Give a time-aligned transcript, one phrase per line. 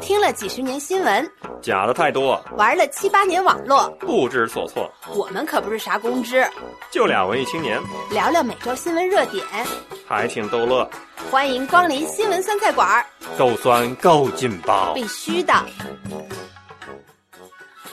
[0.00, 1.30] 听了几十年新闻，
[1.62, 4.90] 假的太多，玩了七八年网络，不知所措。
[5.14, 6.46] 我们可不是啥公知，
[6.90, 9.44] 就俩文艺青年，聊聊每周新闻热点，
[10.06, 10.88] 还挺逗乐。
[11.30, 13.06] 欢迎光临新闻酸菜馆儿，
[13.38, 15.54] 够酸够劲爆，必须的。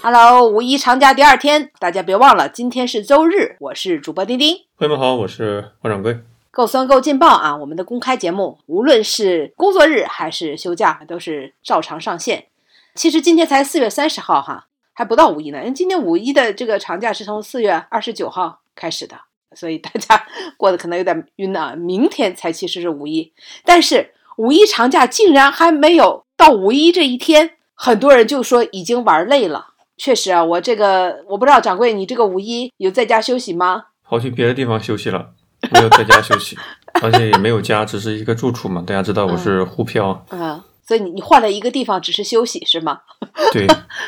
[0.02, 3.56] Hello，五一长假第二天，大家别忘了，今天是周日。
[3.60, 6.20] 我是主播丁丁，朋友们好，我是王掌柜。
[6.52, 7.56] 够酸够劲爆啊！
[7.56, 12.48] 我们的公开节目，无论是工作日还是休假，都是照常上线。
[12.94, 15.60] 其实今天才四月三十号哈，还不到五一呢。
[15.60, 19.16] 因为今天五一的这个长假是从四月二十九号开始的，
[19.56, 20.26] 所以大家
[20.58, 21.74] 过得可能有点晕啊。
[21.74, 23.32] 明天才其实是五一，
[23.64, 29.68] 但是五一长假竟然还没有到五一这一天，很多人就说已经玩累了。
[29.96, 33.86] 确实啊，我这个我不知道掌柜，你这个五一有在家休息吗？
[34.04, 35.30] 跑去别的地方休息了。
[35.72, 36.58] 没有在家休息，
[37.02, 38.84] 而且也没有家，只是一个住处嘛。
[38.86, 43.02] 大家知道我是沪漂，嗯，所以你你换了一个地方，只是休息是吗？
[43.54, 43.68] 对，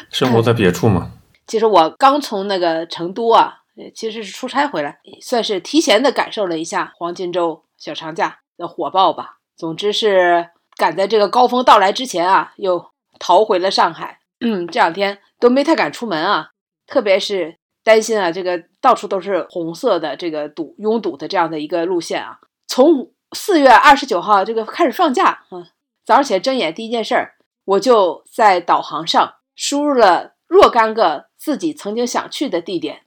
[0.10, 1.12] 生活在别处嘛。
[1.48, 3.60] 其实我刚从那个成都啊，
[3.96, 9.38] 其实是出差回来，算是提前的感受了一下黄金周小长假的火爆吧。
[9.56, 12.88] 总之是赶在这个高峰到来之前啊，又
[13.20, 14.20] 逃回了上海。
[14.40, 16.50] 嗯，这两天都没太敢出门啊，
[16.88, 17.58] 特别是。
[17.84, 22.40] 担心啊，这个到处都是红色的这个堵拥堵的这样的一个路线啊。
[22.68, 25.68] 从四月二十九号这个开始放假啊，
[26.06, 33.02] 早上起来睁眼第一件事儿，我就在导航上输入了若干个自己曾经想去的地点，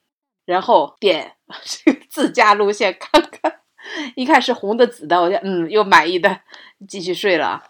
[0.44, 3.60] 然后点 这个自驾路线看看，
[4.14, 6.40] 一看是红的紫的，我就嗯又满意的
[6.86, 7.62] 继续睡了。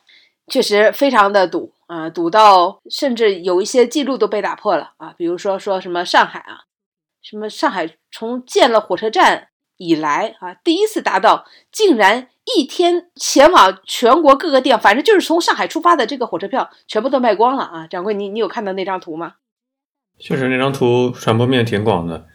[0.49, 6.65] 确实非常的堵啊，堵到甚至有一些记录都被打破了啊，比如说说什么上海啊。
[7.29, 7.51] 什么？
[7.51, 17.87] 上海从建了火车站以来啊，第一次达到竟然一天前往全国各个地方，反正就是从上海出发的这个火车票全部都卖光了啊！
[17.89, 19.35] 掌柜，你你有看到那张图吗？
[20.21, 22.27] 确实，那张图传播面挺广的。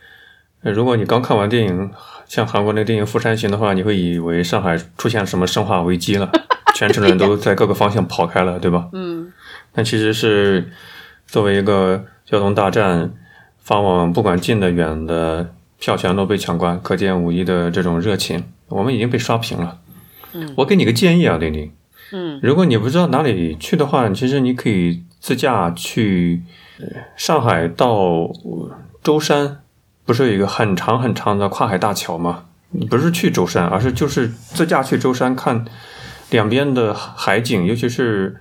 [0.59, 1.93] 如果你刚看完电影，
[2.25, 6.29] 像韩国那电影《釜山行》的话，你会以为上海出现什么生化危机了，
[6.75, 8.89] 全城人都在各个方向跑开了，对吧？
[8.91, 9.31] 嗯。
[9.71, 10.69] 但其实是
[11.25, 13.13] 作为一个交通大战。
[13.61, 19.79] 发往不管近的远的票全都被抢光，可见五一的这种热情，我们已经被刷屏了。
[20.33, 21.71] 嗯，我给你个建议啊，玲玲。
[22.13, 26.43] 嗯，如果你不知道哪里去的话，其实你可以自驾去
[27.15, 28.29] 上海到
[29.01, 29.59] 舟山，
[30.05, 32.45] 不是有一个很长很长的跨海大桥吗？
[32.71, 35.65] 你不是去舟山，而是就是自驾去舟山看
[36.29, 38.37] 两边的海景，尤其是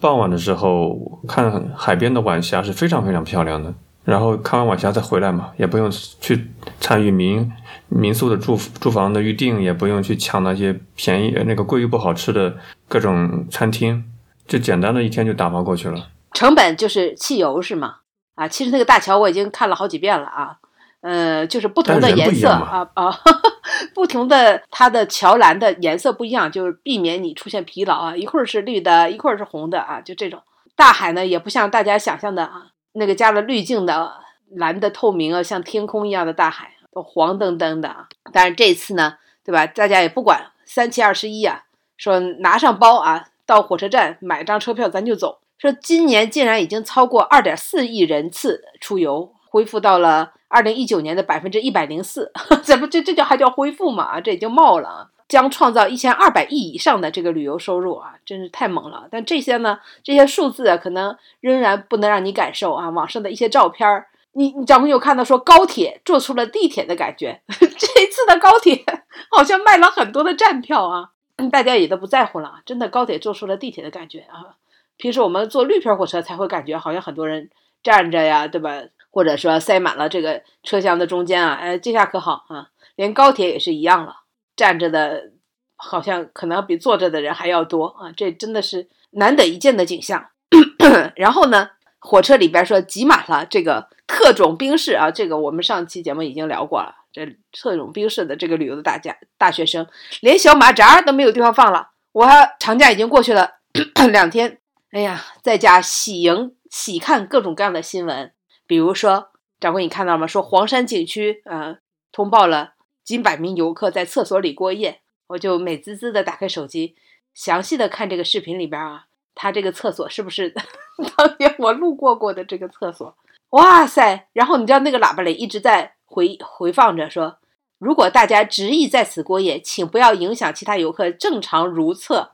[0.00, 3.74] 傍晚的时候看海边的晚霞是非常非常漂亮的。
[4.04, 6.48] 然后看完晚霞再回来嘛，也不用去
[6.78, 7.50] 参与民
[7.88, 12.54] 民宿的住住房的预定，也不用去抢那些便宜那个贵又不好吃的
[12.86, 14.04] 各种餐厅，
[14.46, 16.08] 就简单的一天就打发过去了。
[16.32, 17.96] 成本就是汽油是吗？
[18.34, 20.56] 啊，其实那个大桥我已经看了好几遍了啊，
[21.00, 23.16] 呃，就是不同的颜色啊啊，
[23.94, 30.42] 不同的它的桥栏的颜色不一样，就是避免你出现疲劳啊，一会儿是绿的，一会儿是红的啊，就这种。
[30.76, 32.66] 大海呢也不像大家想象的啊。
[32.94, 34.14] 那个加了滤镜的
[34.50, 38.08] 蓝的透明啊，像天空一样的大海，都黄澄澄的啊。
[38.32, 39.66] 但是这次呢，对吧？
[39.66, 41.64] 大家也不管三七二十一啊，
[41.96, 45.40] 说拿上包啊，到火车站买张车票咱就走。
[45.58, 52.30] 说今年竟然已经超过二点四亿人次出游，恢复到了二零一九年的百分之一百零四。
[52.64, 54.04] 这不这这叫还叫恢复吗？
[54.04, 55.10] 啊，这已经冒了啊。
[55.34, 59.08] 将创造一千二百亿以上的这个旅游收入啊，真是太猛了！
[59.10, 62.88] 但这些呢，这些数字啊，可能仍然不能让你感受啊。
[62.88, 67.42] 网上的一些照片儿，你你掌柜有看到说高铁做出了地铁的感觉？
[67.50, 68.84] 这一次的高铁
[69.32, 71.10] 好像卖了很多的站票啊，
[71.50, 72.60] 大家也都不在乎了。
[72.64, 74.54] 真的高铁做出了地铁的感觉啊！
[74.96, 77.50] 平时我们坐绿皮火车才会感觉好像很多人
[77.82, 78.70] 站着呀，对吧？
[79.10, 84.20] 或者说塞满了这个车厢的中间啊，哎，这下可好啊，连高铁也是一样了。
[84.56, 85.32] 站着的，
[85.76, 88.12] 好像可能比坐着的人还要多啊！
[88.16, 90.30] 这真的是难得一见的景象。
[91.16, 96.94] 然后呢，火车里边说挤满了这个特种兵式啊，这个我们上期节目已经聊过了。
[97.12, 99.86] 这特种兵式的这个旅游的大家大学生，
[100.20, 101.90] 连小马扎都没有地方放了。
[102.12, 102.28] 我
[102.58, 103.52] 长假已经过去了
[104.10, 104.58] 两天，
[104.90, 108.32] 哎呀，在家喜迎喜看各种各样的新闻，
[108.66, 109.30] 比如说
[109.60, 110.26] 掌柜，你看到了吗？
[110.26, 111.76] 说黄山景区啊，
[112.10, 112.74] 通报了。
[113.04, 116.96] 几百名游客在厕所里过夜，我就美滋滋的打开手机，
[117.34, 120.50] 详细的看这个视频里边啊，他这个厕所是不是
[121.16, 123.16] 当年我路过过的这个厕所？
[123.50, 124.28] 哇塞！
[124.32, 127.38] 然后你知道那个喇叭里一直在回回放着说，
[127.78, 132.32] 如果大家执意在此过夜，请不要影响其他游客正常如厕。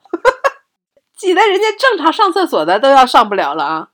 [1.17, 3.89] 挤得人家正常上厕所的都要上不了了啊！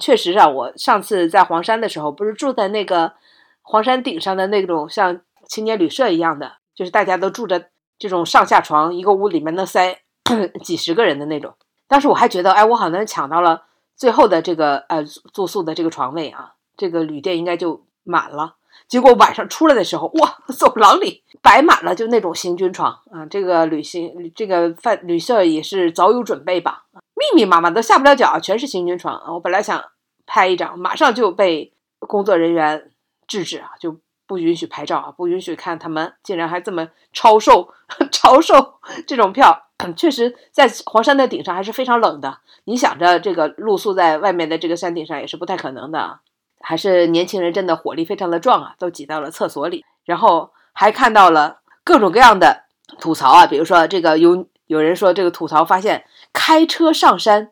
[0.00, 3.12] 确实啊，我上次在黄山的时候，不是住在那个
[3.60, 5.20] 黄山顶上的那种像
[5.52, 7.66] 青年旅社一样的，就是大家都住着
[7.98, 10.00] 这种上下床，一个屋里面能塞
[10.64, 11.54] 几十个人的那种。
[11.86, 13.64] 当时我还觉得，哎，我好像抢到了
[13.94, 15.04] 最后的这个呃
[15.34, 18.56] 住宿的这个床位啊，这个旅店应该就满了。
[18.88, 23.26] 结果晚上出来的时候，哇，走廊里摆满了就那种行军床啊！
[23.26, 29.34] 这个旅行这个饭旅社也是早有准备吧，密密麻麻都下不了脚，全是行军床啊！
[29.34, 29.84] 我本来想
[30.24, 32.90] 拍一张，马上就被工作人员
[33.26, 33.98] 制止啊，就
[34.32, 37.68] 不允许拍照啊，不允许看他们竟然还这么超售
[38.10, 38.76] 超售
[39.06, 39.66] 这种票。
[39.94, 46.20] 确实，在黄山的顶上还是非常冷的，你想着这个露宿在外面的这个山顶上也是不太可能的。
[46.62, 52.64] 还是年轻人真的火力非常的壮啊，都挤到了厕所里，然后还看到了各种各样的
[52.98, 57.50] 吐槽啊，比如说这个有有人说这个吐槽发现开车上山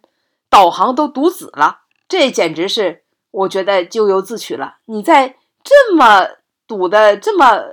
[0.49, 3.03] 导航都堵死了，这简直是
[3.33, 4.77] 我觉得咎由自取了。
[4.87, 6.29] 你在这么
[6.71, 7.65] 堵的这么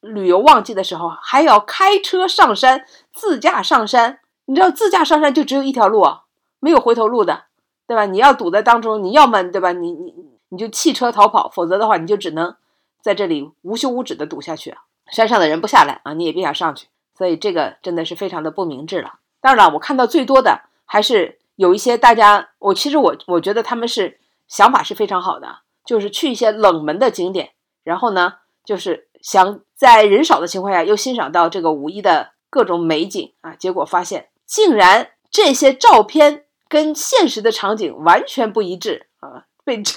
[0.00, 6.22] 旅游旺季的时候还要开车上山自驾上山，你知道自驾上山就只有一条路啊，
[6.60, 7.46] 没有回头路的，
[7.88, 8.06] 对吧？
[8.06, 9.72] 你要堵在当中，你要么对吧？
[9.72, 10.14] 你你。
[10.50, 12.54] 你就弃车逃跑，否则的话，你就只能
[13.02, 14.76] 在这里无休无止的堵下去！
[15.10, 16.86] 山上的人不下来啊，你也别想上去。
[17.18, 19.14] 所以这个真的是非常的不明智了。
[19.40, 28.34] 当然了，我看到最多的还是有一些大家，我其实我我觉得他们是想法是非常好的，就是去一些冷门的景点，然后呢，
[28.64, 33.54] 就是想在人少的情况下又欣赏到这个五一的各种美景啊。
[33.54, 39.44] 结果发现，竟然这些照片跟现实的场景完全不一致啊！
[39.64, 39.82] 被。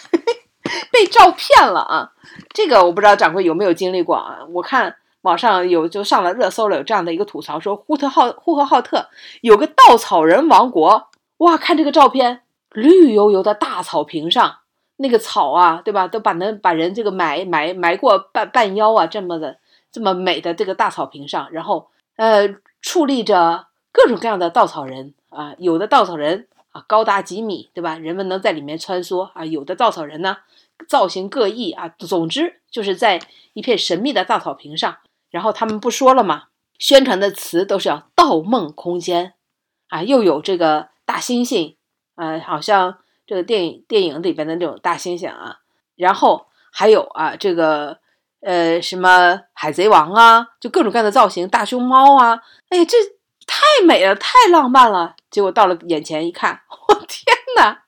[0.91, 2.11] 被照骗了啊！
[2.53, 4.39] 这个我不知道掌柜有没有经历过啊？
[4.51, 9.07] 我看网上有就上了热搜了，有这样的一个吐槽，说呼特浩呼和浩特
[9.39, 12.41] 有个稻草人王国，哇，看这个照片，
[12.71, 14.57] 绿油油的大草坪上，
[14.97, 16.07] 那个草啊，对吧？
[16.07, 19.57] 都把能把人这个埋埋埋过半半腰啊，这么的
[19.91, 22.47] 这么美的这个大草坪上，然后呃
[22.83, 27.97] 矗立着各种各样的稻草人啊，有的稻草人啊高达几米，对吧？
[27.97, 30.37] 人们能在里面穿梭啊，有的稻草人呢。
[30.87, 33.19] 造型各异啊，总之就是在
[33.53, 34.97] 一片神秘的大草坪上，
[35.31, 36.43] 然后他们不说了嘛，
[36.77, 39.33] 宣传的词都是要盗梦空间
[39.89, 41.73] 啊，又有这个大猩猩
[42.13, 45.59] 啊，好像这个电影电影里边的那种大猩猩啊，
[45.95, 47.99] 然后还有啊这个
[48.41, 52.97] 呃什么海贼王啊，就各种各样的造型，大熊猫啊，哎这
[53.45, 57.83] 太美了，太浪漫了，结果到了眼前一看， 我天哪！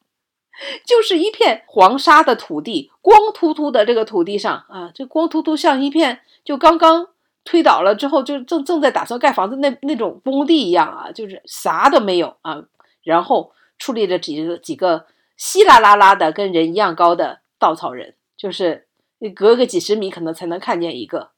[0.86, 7.08] 就是一片黄沙的土地，光秃秃的这个土地上啊，这光秃秃像一片就刚刚
[7.46, 12.62] 推倒了之后就正正在打算盖房子那那种工地一样啊，就是啥都没有啊。
[13.04, 15.06] 然后矗立着几几个
[15.40, 18.88] 稀拉拉拉的跟人一样高的稻草人，就是
[19.20, 21.32] 你隔个几十米可能才能看见一个，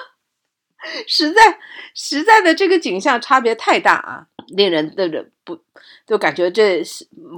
[1.06, 1.58] 实在
[1.94, 4.26] 实在的这个景象差别太大啊。
[4.48, 5.58] 令人的人不
[6.06, 6.82] 就感觉这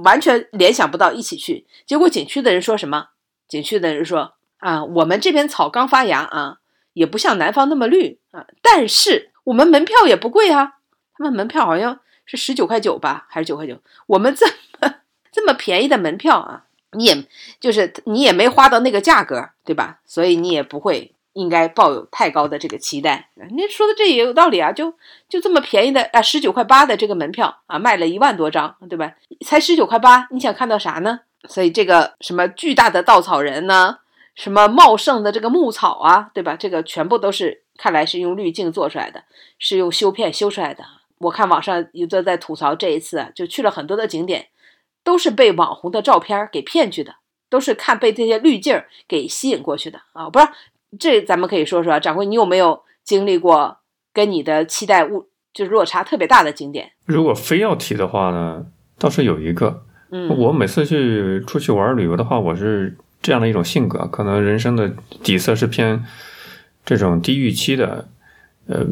[0.03, 1.65] 完全联想不到一起去。
[1.85, 3.09] 结果景区的人说什么？
[3.47, 6.57] 景区的人说啊，我们这边草刚发芽啊，
[6.91, 10.79] 也不像南方那么绿啊，但是我们门票也不贵啊。
[11.13, 13.81] 他们门票好像是十九块九吧，还是九块九？
[14.07, 14.45] 我们这
[14.81, 14.95] 么
[15.37, 17.23] 这么便宜的门票啊，你也
[17.59, 19.99] 就是你也没花到那个价格，对吧？
[20.03, 21.13] 所以你也不会。
[21.37, 24.91] 应该抱有太高的这个期待，你说的这也有道理啊，就
[25.29, 29.13] 就这么便宜的啊，十九块八的这个门票啊，卖了一万多张，对吧？
[29.45, 31.19] 才十九块八，你想看到啥呢？
[31.47, 33.99] 所以这个什么巨大的稻草人呢，
[34.33, 36.55] 什么茂盛的这个牧草啊，对吧？
[36.55, 39.23] 这个全部都是看来是用滤镜做出来的，
[39.59, 40.83] 是用修片修出来的。
[41.19, 44.47] 我看网上有的在吐槽这一次就去了很多的景点，
[45.07, 47.15] 都是被网红的照片给骗去的，
[47.49, 50.45] 都是看被这些滤镜给吸引过去的啊，不是。
[50.99, 53.77] 这咱们可以说说，掌柜，你有没有经历过
[54.11, 56.91] 跟你的期待物就是落差特别大的景点？
[57.05, 58.65] 如果非要提的话呢，
[58.99, 59.85] 倒是有一个。
[60.11, 66.03] 嗯，我每次去出去玩旅游的话，我是这样的一种性格，可能人生的底色是偏
[66.85, 68.09] 这种低预期的，
[68.67, 68.85] 呃，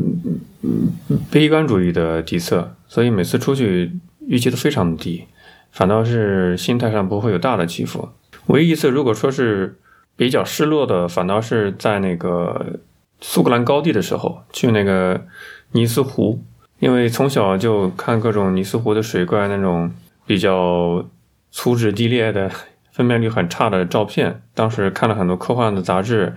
[1.29, 3.91] 悲观主义的底色，所以每次出去
[4.25, 5.25] 预期都非常的低，
[5.75, 8.09] 反倒是心态上不会有大的起伏。
[8.47, 9.77] 唯一一次，如果说是。
[10.17, 12.79] 比较失落的，反倒是在那个
[13.19, 15.25] 苏格兰高地的时候，去那个
[15.73, 16.41] 尼斯湖，
[16.79, 19.91] 因为从小就看各种尼斯湖的水怪那种
[20.25, 21.05] 比较
[21.51, 22.49] 粗制低劣的、
[22.93, 26.33] 分辨率很差的照片，当时看了很多科幻的杂志，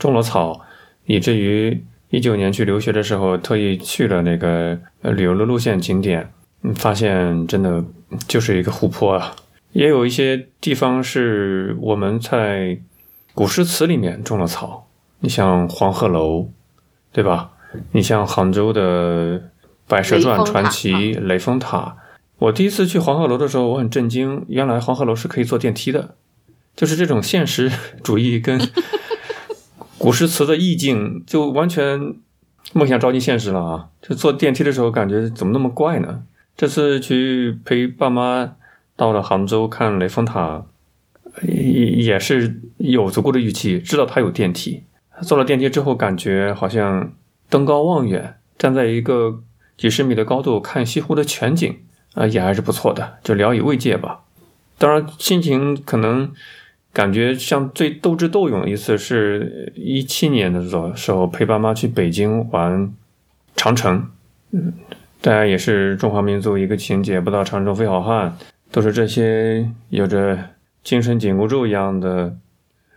[0.00, 0.60] 种了草，
[1.04, 6.32] 以至于一九年去留学的时候，特意去了那个旅游的路线景点，
[6.74, 7.84] 发现真的
[8.28, 9.34] 就是一个湖泊啊。
[9.72, 12.78] 也有一些地方是我们在
[13.34, 14.86] 古诗词里面种了草，
[15.20, 16.48] 你像黄鹤楼，
[17.12, 17.52] 对吧？
[17.92, 19.40] 你像杭州的
[19.88, 21.96] 《白蛇传》传奇雷峰塔。
[22.38, 26.16] 我第一次去黄鹤楼的时候，我很震惊，原来黄鹤楼是可以坐电梯的。
[26.76, 27.70] 就是这种现实
[28.02, 28.60] 主义跟
[29.96, 32.14] 古诗词的意境，就完全
[32.72, 33.88] 梦想照进现实了啊！
[34.02, 36.22] 就坐电梯的时候，感觉怎么那么怪呢？
[36.56, 38.56] 这次去陪爸妈。
[38.94, 40.64] 到了杭州看雷峰塔，
[41.42, 44.84] 也也是有足够的预期，知道它有电梯。
[45.22, 47.12] 坐了电梯之后，感觉好像
[47.48, 49.42] 登高望远，站在一个
[49.76, 51.78] 几十米的高度看西湖的全景，
[52.14, 54.20] 啊，也还是不错的，就聊以慰藉吧。
[54.78, 56.30] 当然，心情可能
[56.92, 62.92] 感觉像最斗智斗勇一次，是一七年的时候，时候陪爸妈去北京玩
[63.56, 64.10] 长城。
[64.50, 64.74] 嗯，
[65.22, 68.36] 大家也是中华民族一个情节，不到长征非好汉。
[68.72, 70.36] 都是这些有着
[70.82, 72.34] 精神紧箍咒一样的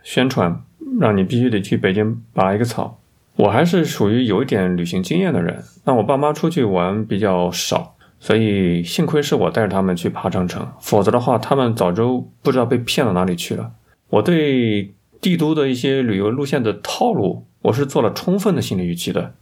[0.02, 0.62] 宣传，
[0.98, 2.98] 让你必须得去北京拔一个草。
[3.36, 13.70] 我还是属于有一点旅行经验的人，那我爸妈出去玩比较少，所以幸亏是我带着他们去爬长城，否则的话，他们早就不知道被骗到哪里去了。
[14.08, 19.34] 我对帝都的一些旅游路线的套路，我是做了充分的心理预期的，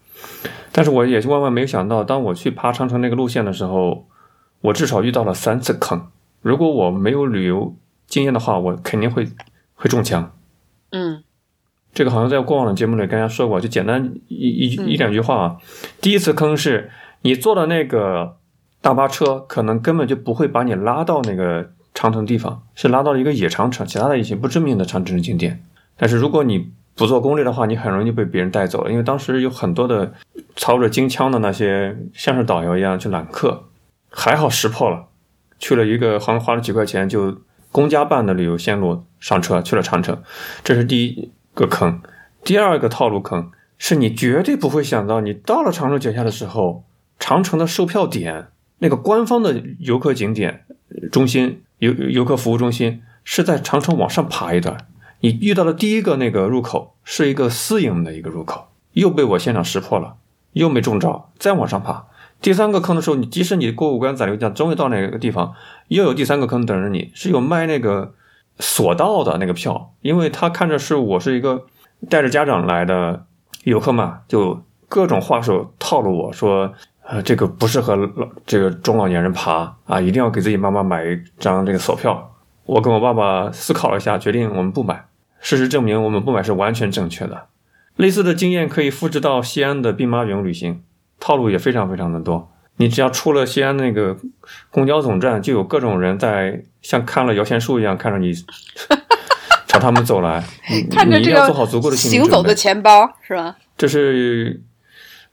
[0.72, 4.06] 但是我也是万万没有想到，当我去爬长城那个路线的时候，
[4.60, 6.08] 我至少遇到了三次坑。
[6.42, 7.74] 如果我没有旅游
[8.06, 9.28] 经验的话，我肯定会
[9.74, 10.32] 会中枪。
[10.90, 11.22] 嗯，
[11.92, 15.56] 这个好像在过往的节目里跟大家说过，就简单一一一两句话啊。
[16.00, 16.90] 第一次坑是
[17.22, 18.36] 你坐的那个
[18.80, 25.64] 大巴车，可能根本就不会把你拉到那个长城地方，是拉到了一个野长城，其他的一些不知名的长城景点。
[25.96, 30.12] 但是如果你不做攻略的话，你很容易被别人带走了，因为当时有很多的
[30.56, 33.64] 操着金枪的那些像是导游一样去揽客，
[34.10, 35.06] 还好识破了。
[35.58, 37.40] 去了一个好像花了几块钱就
[37.72, 40.22] 公家办的旅游线路，上车去了长城，
[40.62, 42.00] 这是第一个坑。
[42.44, 46.84] 第二个套路坑是你绝对不会想到，你到了长城脚下的时候，
[47.18, 48.48] 长城的售票点
[48.78, 50.64] 那个官方的游客景点
[51.10, 54.76] 中心游游客服务中心是在长城往上爬一段，
[55.24, 60.16] 你遇到的第一个那个入口是一个私营的一个入口，又被我现场识破了，
[60.52, 62.04] 又没中招，再往上爬。
[62.42, 65.54] 第三个坑的时候，你即使你过五关斩六将，终于到那个地方，
[65.88, 68.12] 又有第三个坑等着你，是有卖那个
[68.58, 71.64] 索道的那个票，因为他看着是我是一个
[72.10, 73.24] 带着家长来的
[73.62, 76.70] 游客嘛，就各种话术套路我说，
[77.06, 82.30] 呃，这个不适合老这个中老年人爬啊，一定要给自己妈妈买一张这个索票。
[82.66, 85.06] 我跟我爸爸思考了一下，决定我们不买。
[85.44, 87.48] 事实证明，我们不买是完全正确的。
[87.96, 90.82] 类似的经验可以复制到西安的兵马俑旅行。
[91.20, 94.16] 套路也非常非常的多，你只要出了西安那个
[94.70, 98.32] 公交总站，就有各种人在像看了摇钱树一样看着你，
[99.68, 100.42] 朝他们走来。
[100.90, 101.46] 看着这个
[101.92, 103.56] 行走的钱包是吧？
[103.76, 104.62] 这是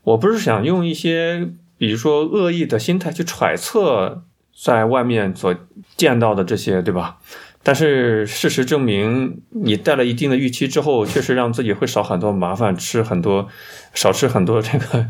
[0.04, 4.24] 我不是想用一些比如说恶意的心态去揣测
[4.64, 5.54] 在外面所
[5.98, 7.18] 见到的这些，对吧？
[7.64, 13.48] 但是事实证明，你带了一定的预期之后，确实让自己会少很多麻烦，吃很多
[13.94, 15.08] 少吃很多这个。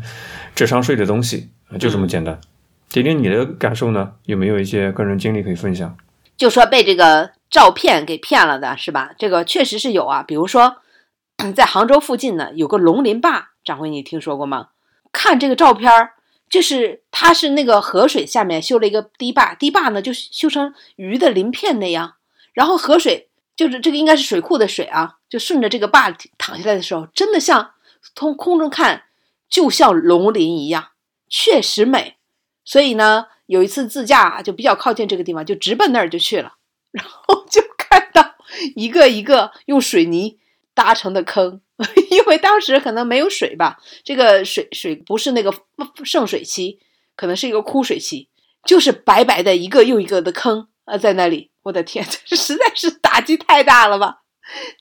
[0.54, 1.48] 智商税的东西
[1.80, 2.38] 就这么简单。
[2.90, 4.12] 点点你的感受呢？
[4.26, 5.96] 有没有一些个人经历可以分享？
[6.36, 9.12] 就说被这个照片给骗了的是吧？
[9.16, 10.22] 这个确实是有啊。
[10.22, 10.76] 比如说，
[11.56, 14.68] 在杭州附近呢，有个龙鳞坝，掌柜你听说过吗？
[15.10, 16.10] 看这个照片儿，
[16.50, 22.16] 就是它是那个河水下面修了一个堤坝，堤坝呢就修成鱼的鳞片那样，
[22.52, 27.72] 然后河水就是这个应该是水库的水啊，就顺着这个坝淌下来的时候，真的像
[28.14, 29.04] 从空中看。
[29.52, 30.92] 就像龙鳞一样，
[31.28, 32.16] 确实美。
[32.64, 36.54] 所以呢，有一次自驾就比较靠近这个地方，就直奔那儿就去了，
[36.90, 38.34] 然后就看到
[38.74, 40.38] 一个一个用水泥
[40.72, 41.60] 搭成的坑，
[42.10, 45.52] 因为当时可能没有水吧，这个水水不是那个
[46.02, 46.78] 盛水期，
[47.14, 48.30] 可能是一个枯水期，
[48.64, 51.50] 就是白白的一个又一个的坑啊，在那里。
[51.62, 54.22] 我的天， 这实在是打击太大了吧？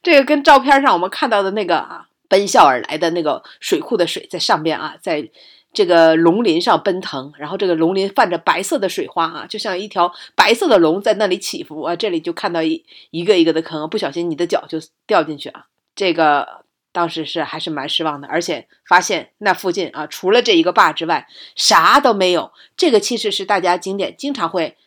[0.02, 2.08] 这个跟照片上我们看到的那个啊。
[2.32, 5.30] 奔啸而来的那个水库的水在上边啊，在
[5.74, 11.94] 这个龙鳞上奔腾，然后这个龙鳞泛着白色的水花啊，就像一条白色的龙在那里起伏啊。
[11.94, 15.66] 这里就看到一一个一个的坑，不小心你的脚就掉进去啊。
[15.94, 21.28] 这个当时是还是蛮失望的，而且发现那附近啊，除了这一个坝之外，
[21.58, 22.54] 啥都没有。
[22.78, 24.78] 这个其实是大家景点经常会，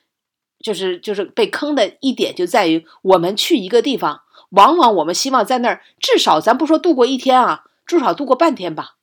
[0.64, 4.22] 就是就是被坑的一点就在于我们去一个地方。
[4.50, 8.94] 往往我们希望在那儿，至少咱不说度过一天啊，至少度过半天吧。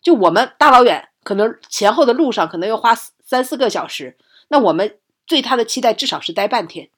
[0.00, 4.16] 就我们大老远，可能前后的路上可能要花三四个小时。
[4.48, 6.88] 那我们对它的期待至少是待半天，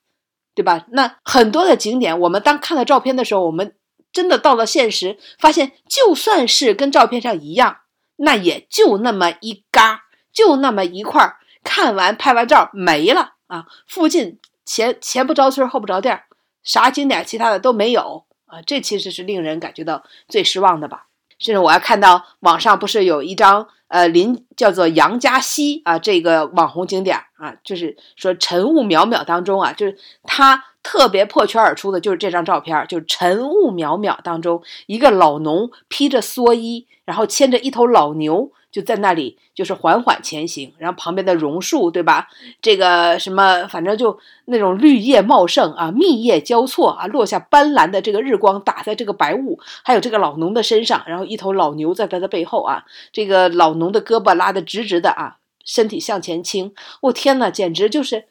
[0.54, 0.84] 对吧？
[0.90, 3.74] 那很多的景点，我们当看到照片的时候，我们
[4.12, 7.78] 真的到了现实，发现就算是跟照片上一样，
[8.16, 10.02] 那也就那么一嘎，
[10.32, 13.66] 就那么一块儿，看完拍完照没了啊！
[13.86, 16.22] 附近前前不着村后不着店，
[16.62, 18.62] 啥景点其他的都没有啊！
[18.62, 21.06] 这其实是令人感觉到最失望的吧。
[21.38, 38.52] 甚至我还看到网上不是有一张呃临叫做杨家溪啊这个网红景点啊，就是说晨雾渺渺当中啊，就是它特别破圈而出的就是这张照片，就是晨雾渺渺当中一个老农披着蓑衣，然后牵着一头老牛。
[38.74, 42.26] 就在那里，就是缓缓前行，然后旁边的榕树，对吧？
[42.60, 58.24] 这个什么，反正就那种绿叶茂盛啊，密叶交错啊，落下斑斓的这个日光打在这个白雾，还有这个老农的身上，然后一头老牛在他的背后啊，这个老农的胳膊拉得直直的啊，身体向前倾，我天呐，简直就是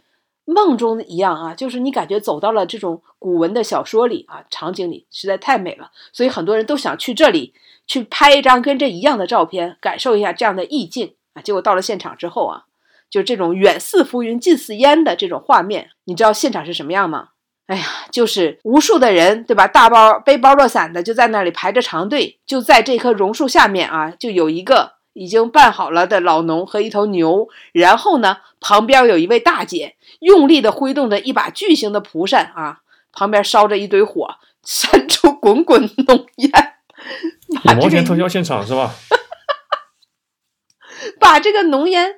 [0.43, 1.53] 梦中一样啊！
[1.55, 7.53] 就是你感觉走到了这种古文的小说里啊，场景里实在太美了，所以很多人都想去这里。
[7.86, 11.42] 去拍一张跟这一样的照片，感受一下这样的意境啊！
[11.42, 12.63] 结果到了现场之后啊，
[13.10, 17.30] 就这种远似浮云近似烟的这种画面，你知道现场是什么样吗？
[17.68, 19.68] 哎呀，就是无数的人，对吧？
[19.68, 32.80] 大包背包落伞的就在那里排着长队，就在这棵榕树下面啊，就有一个已经办好了的老农和一头牛，然后呢，旁边有一位大姐用力的挥动着一把巨型的蒲扇啊，
[33.13, 36.73] 旁边烧着一堆火，散出滚滚浓烟。
[37.65, 38.93] 五毛钱特效现场是吧？
[41.19, 42.15] 把这个浓烟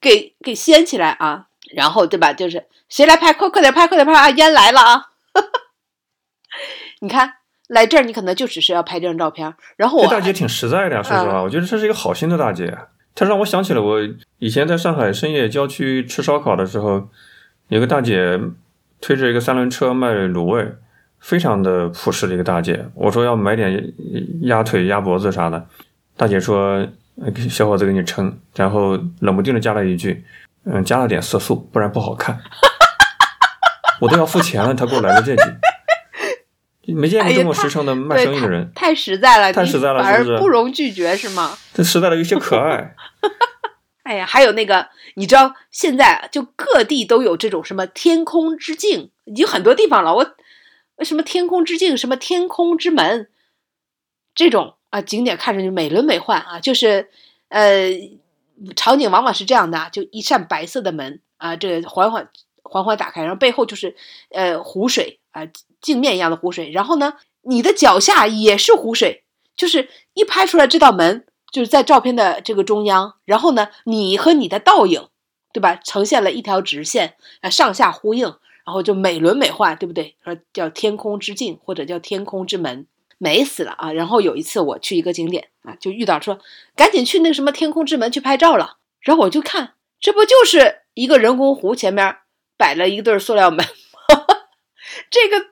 [0.00, 2.32] 给给掀起来啊，然后对吧？
[2.32, 4.30] 就是谁来拍，快快点拍，快点拍啊！
[4.30, 5.04] 烟来了啊！
[7.00, 7.34] 你看
[7.68, 9.52] 来这儿，你可能就只是要拍这张照片。
[9.76, 12.76] 然后我这大姐挺实在的呀，说实话，我觉得这是一个好心的大姐。
[13.14, 13.98] 她让我想起了我
[14.38, 17.08] 以前在上海深夜郊区吃烧烤的时候，
[17.68, 18.38] 有个大姐
[19.00, 20.74] 推着一个三轮车卖卤味。
[21.20, 23.92] 非常的朴实的一个大姐，我说要买点
[24.42, 25.66] 鸭腿、鸭脖子啥的，
[26.16, 26.86] 大姐说
[27.50, 30.24] ：“小伙子给你称。”然后冷不丁的加了一句
[30.64, 32.38] ：“嗯，加了点色素，不然不好看。”
[34.00, 40.38] 我都要付钱了，他给我来了这句，没见过这么实诚的卖生意的人，太实在了， 太实在了，是不是？
[40.38, 41.58] 不容拒绝是吗？
[41.74, 42.94] 这实在的有些可爱。
[44.04, 50.34] 哎呀，还有那个，你知道现在就各地都有这种什么天空之镜，已经很多地方了，我。
[51.04, 53.30] 什么天空之镜，什么天空之门，
[54.34, 57.10] 这种啊景点看上去美轮美奂啊，就是
[57.48, 57.90] 呃
[58.74, 62.28] 场景往往是这样的，就一扇白色的门啊，这缓缓
[62.62, 63.96] 缓缓打开，然后背后就是
[64.30, 65.42] 呃湖水啊
[65.80, 69.24] 镜面一样的湖水，然后呢你的脚下也是湖水，
[69.56, 75.08] 就是一拍出来这道门就是在照片的这个中央，然后呢你和你的倒影，
[75.52, 75.76] 对吧？
[75.76, 78.34] 呈现了一条直线啊上下呼应。
[78.68, 80.14] 然后就美轮美奂，对不对？
[80.22, 83.92] 说叫天空之镜，或者叫天空之门，美死了啊！
[83.92, 86.38] 然后有一次我去一个景点啊，就遇到说
[86.76, 88.76] 赶紧去那个什么天空之门去拍照了。
[89.00, 92.18] 然后我就看，这不就是一个人工湖前面
[92.58, 93.64] 摆了一对塑料门，
[95.10, 95.46] 这个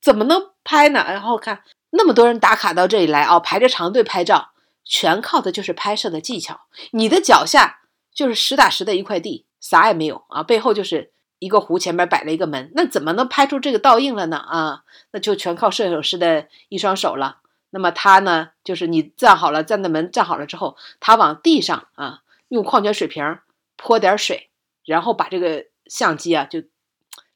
[0.00, 1.04] 怎么能拍呢？
[1.06, 6.62] 然后看那么多人打卡到这里来啊，排着长队拍照，全靠的就是拍摄的技巧。
[6.92, 7.80] 你的脚下
[8.14, 11.12] 就是实打实的一块地，啥也没有啊，背后就是。
[11.42, 14.36] 一个湖前面摆了一个门，那怎么能拍出这个倒映了呢？
[14.36, 17.38] 啊，那就全靠摄影师的一双手了。
[17.70, 23.40] 那么他呢，就是你站好了，站的门站好了之后，他往地上啊，用矿泉水瓶
[23.76, 24.50] 泼点水，
[24.84, 26.62] 然后把这个相机啊就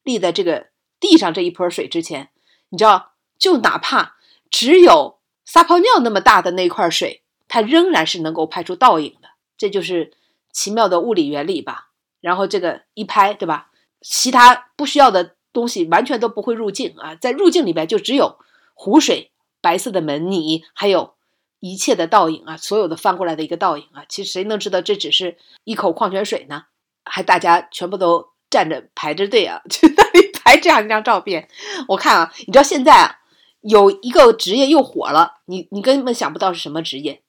[0.05, 0.69] 立在这个
[1.01, 2.29] 地上这一泼水之前，
[2.69, 4.15] 你知道，就哪怕
[4.49, 9.31] 只有撒泡尿那么大的那块水，它仍然是能够拍出倒影的。
[9.59, 10.13] 这就是
[10.53, 11.89] 奇妙的物理原理吧。
[12.21, 13.71] 然后这个一拍，对吧？
[14.01, 18.39] 其他不需要的东西完全都不会入镜啊，在入镜里边就只有
[18.75, 21.15] 湖水、白色的门，你还有
[21.61, 24.05] 一切的倒影啊，所有的翻过来的一个倒影啊。
[24.09, 26.65] 其实谁能知道这只是一口矿泉水呢？
[27.05, 31.49] 还大家全部都站着排着队啊， 去那里拍这样一张照片。
[31.89, 33.21] 我看啊，你知道现在啊，
[33.61, 37.23] 有一个职业又火了，你你根本想不到是什么职业，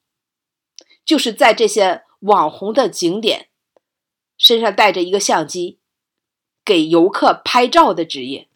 [1.05, 3.47] 就是在这些网红的景点
[4.37, 5.79] 身上带着一个相机。
[6.67, 8.49] 给游客拍照的职业，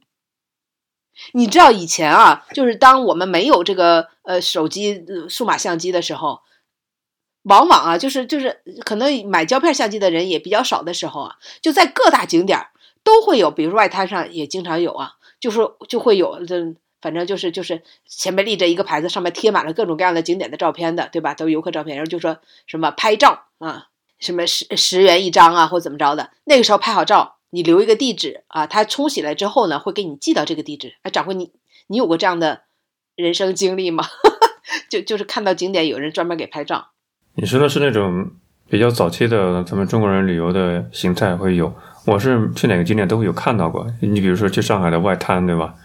[1.32, 6.41] 你知道以前啊，就是当我们没有这个呃手机数码相机的时候，
[7.43, 12.60] 往往啊，就是就是可能买胶片相机的人也比较少的时候啊，就在各大景点
[13.02, 21.34] 都会有，比如说外滩上也经常有啊，就是就会有这反正就是就是前面立着一个牌子，上面贴满了各种各样的景点的照片的，对吧？
[21.34, 23.88] 都是游客照片，然后就说什么拍照啊，
[24.19, 27.38] 什么十十元一张啊，或怎么着的，那个时候拍好照。
[27.52, 30.96] 你留一个地址啊，他冲洗了之后呢，会给你寄到这个地址。
[31.04, 31.52] 哎，掌柜，你
[31.88, 32.62] 你有过这样的
[33.16, 34.06] 人生经历吗？
[34.90, 36.92] 就就是看到景点有人专门给拍照。
[37.36, 38.32] 你说的是那种
[38.70, 41.74] 比较早期的咱们中国人旅游的形态会有，
[42.06, 43.86] 我是去哪个景点都会有看到过。
[44.02, 45.76] 你比如说去上海的外滩，对吧？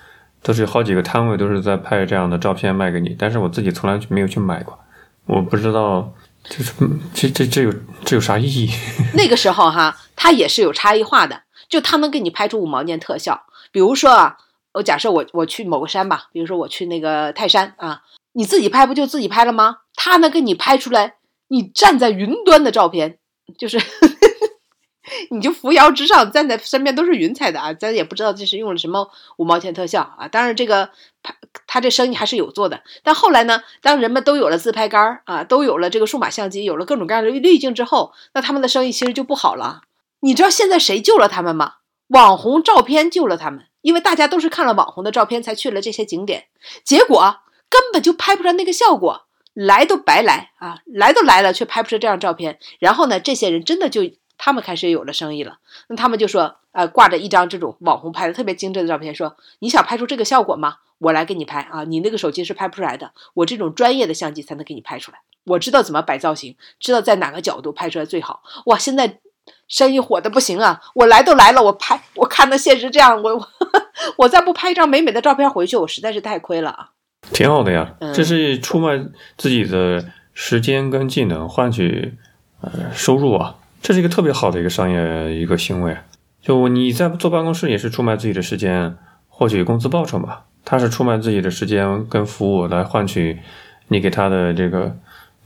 [0.43, 4.79] 都是好几个摊位都是在拍这样的照片卖给你，但是我自己从来没有去买过，
[5.27, 6.13] 我不知道。
[6.49, 6.73] 就是
[7.13, 7.75] 这这这有
[8.05, 8.71] 这有啥意义？
[9.15, 13.47] 那个时候哈，它也是有差异化的，就他能给你拍出五毛钱特效。
[13.73, 14.39] 比如说啊，
[14.73, 18.03] 我假设我我去某个山吧，比如说我去那个泰山啊，
[18.33, 19.79] 你自己拍不就自己拍了吗？
[19.95, 21.17] 他能给你拍出来
[21.49, 23.19] 你站在云端的照片，
[23.59, 23.81] 就是。
[25.31, 27.73] 你就扶摇直上，站在身边都是云彩的啊！
[27.73, 30.27] 咱也不知道这是用了什么五毛钱特效啊！
[30.27, 30.91] 当然，这个
[31.23, 31.33] 他
[31.69, 32.83] 他这生意还是有做的。
[33.05, 39.83] 但后来呢，当人们都有了自拍杆啊，都有了这个数码相机，有了各种各样的滤镜之后，那他们的生意其实就不好了。
[40.21, 41.75] 你知道现在谁救了他们吗？
[42.09, 46.47] 网红照片救了他们，因为大家都是看了网红的照片才去了这些景点，
[46.85, 50.81] 结果根本就拍不出来那个效果，来都白来啊！
[50.87, 52.59] 来都来了，却拍不出这样照片。
[52.79, 54.03] 然后呢，这些人真的就。
[54.39, 60.75] 他们开始有了生意了，那他们就说，呃，挂着一张这种网红拍的特别精致的照片，说你想拍出这个效果吗？
[60.99, 65.21] 我来给你拍啊，你那个手机是拍不出来的，我这种专业的相机才能给你拍出来。
[65.47, 68.43] 我知道怎么摆造型，知道在哪个角度拍出来最好。
[68.67, 69.21] 哇，现在
[69.69, 70.81] 生意火的不行啊！
[70.95, 73.49] 我来都来了，我拍，我看到现实这样，我我
[74.19, 76.91] 我再不拍一张美美的照片回去，我实在是太亏了啊。
[77.33, 78.99] 挺好的呀，这是出卖
[79.37, 82.15] 自己的时间跟技能换取
[82.61, 83.57] 呃收入啊。
[83.83, 85.97] 这是一个特别好的一个商业一个行为，
[86.41, 88.97] 就你在坐办公室也是出卖自己的时间
[89.29, 93.41] 获取工资报酬嘛，他是出卖自己的时间跟服务来换取
[93.89, 94.97] 你给他的这个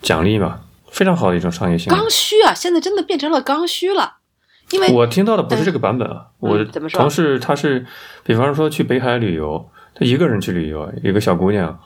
[0.01, 1.99] 奖励嘛，非常好的一种商业行为。
[1.99, 4.17] 刚需啊，现在真的变成了刚需了，
[4.71, 7.87] 因为我听到的不是这个版本啊，我同事他是，
[8.25, 11.79] 比方说去北海旅游，他一个人去旅游，一个小姑娘。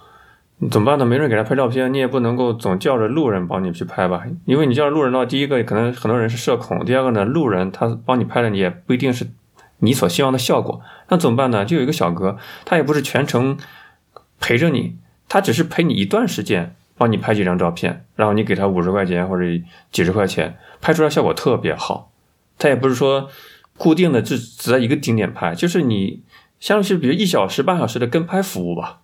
[0.71, 1.05] 怎么办呢？
[1.05, 4.23] 没人给她拍照片，你也不能够总叫着路人帮你去拍吧？
[4.47, 9.27] 因为你叫着路人的话，第一个可能很多人是社恐，第二个呢，路人他帮你拍的也不一定是
[9.81, 10.81] 你所希望的效果。
[11.09, 11.64] 那怎么办呢？
[11.64, 13.59] 就有一个小哥，他也不是全程
[14.40, 14.97] 陪着你，
[15.29, 19.44] 他只是陪你一段时间，帮你拍几张照片，然后你给他五十块钱或者
[19.90, 22.12] 几十块钱，拍出来效果特别好。
[22.59, 23.28] 他也不是说
[23.76, 26.22] 固定的只只在一个景点拍，就是你
[26.61, 29.00] 像是比如一小时半小时的跟拍服务吧。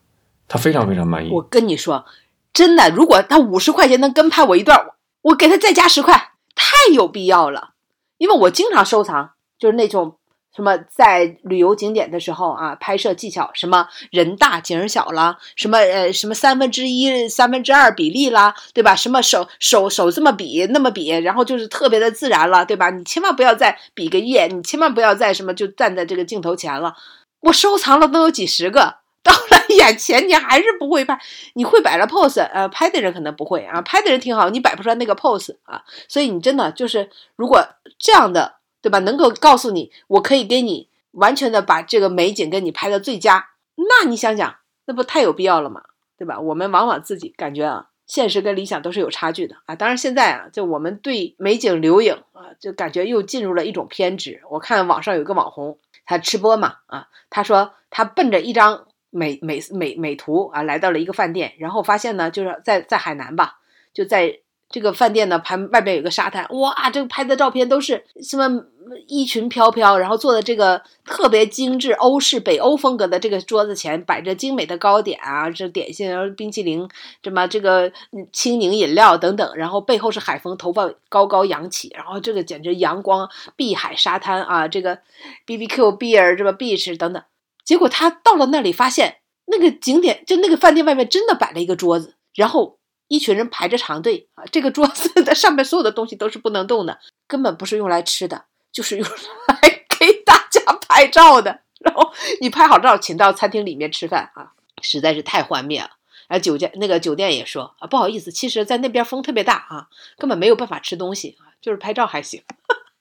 [0.46, 1.31] 他非常非常满意。
[1.31, 2.05] 我跟你说，
[2.53, 4.85] 真的，如果他五十块钱能跟拍我一段，
[5.22, 7.74] 我给他再加十块，太有必要了。
[8.18, 10.18] 因为我经常收藏，就是那种
[10.61, 18.94] 什么在旅游景点的时候啊，拍摄技巧，什么人大景小了，什么呃什么三分之一、三分之二比例啦，对吧？
[18.94, 22.90] 什么手手手这么比那么比，然后就是特别的自然了，对吧？
[22.90, 26.94] 你千万不要再比个耶，你千万不要再什么就站在这个镜头前了。
[27.40, 28.96] 我收藏了都有几十个。
[29.23, 31.18] 到了眼前，你还是不会拍。
[31.55, 35.83] 你会摆了 pose，呃，拍的人可能不会啊，拍的人挺好，你摆不出来那个 pose 啊。
[36.07, 37.66] 所以你真的就是，如果
[37.99, 38.99] 这样的，对吧？
[39.01, 45.83] 能够告诉你，我可以给你完全的把这个美景跟你拍的最佳，那你想想，那不太有必要了吗？
[46.16, 46.38] 对吧？
[46.40, 49.75] 我们往往自己感觉啊，现实跟理想都是有差距的啊。
[49.75, 54.43] 当然现在啊，就我们对美景留影啊，就感觉又进入了一种偏执。
[54.51, 58.87] 我看网上有个网红，他吃播嘛，啊，他说他奔着一张。
[59.12, 63.59] 美美美美图啊，来到了一个饭店，然后发现呢，就是在在海南吧，
[63.93, 64.38] 就在
[64.70, 68.64] 这个饭店呢旁外边有个沙滩，哇，这个拍的照片都是什么
[69.09, 76.88] 衣裙飘飘，然后坐的这个特别精致欧式北欧风格的这个桌子前，摆着精美的糕点啊，这点心，然后冰淇淋，
[77.22, 77.92] 什么这个
[78.33, 85.00] 清柠饮料等等，然后背后是海风，头发高高扬起，然后这个简直阳光碧海沙滩啊，这个
[85.44, 87.22] B B Q beer 这个 beach 等等。
[87.64, 92.78] 结果他到了那里，发现那个景点就那个饭店外面真的摆了一个桌子，然后
[93.11, 94.44] 一群人排着长队啊。
[94.51, 99.07] 这个桌子的上面所有的东西都是不能动的，根本不是用来吃的，就是用
[99.49, 99.61] 来
[99.99, 101.61] 给大家拍照的。
[101.81, 105.90] 然后你拍好照，请到餐厅里面吃饭啊，实在是太幻灭了。
[106.29, 112.42] 啊，酒店那个酒店也说啊，不好意思，其实在那边风特别大啊，根本没有办法吃东西啊，就是拍照还行。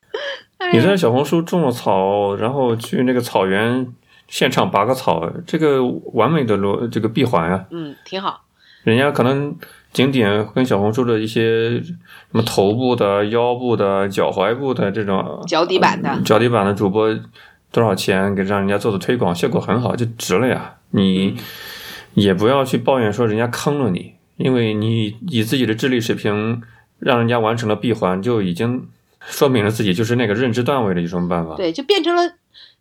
[0.73, 3.93] 你在小红书种了草，然后去那个草原。
[4.31, 8.45] 现场拔个草，这个完美的逻这个闭环啊，嗯，挺好。
[8.83, 9.57] 人家可能
[9.91, 11.95] 景点跟小红书的一些什
[12.31, 17.13] 么头部的、腰部的、脚踝部的这种脚底板的脚底板的主播
[17.71, 20.75] 多少钱给让人家做的推广效果很好，就值了呀。
[20.91, 21.37] 你
[22.13, 26.61] 也不要去抱怨说人家坑了你，因为你以自己的智力水平
[26.99, 28.87] 让人家完成了闭环，就已经
[29.21, 31.55] 说明了自己就是那个认知段位的一种办法。
[31.55, 32.23] 对，就变成了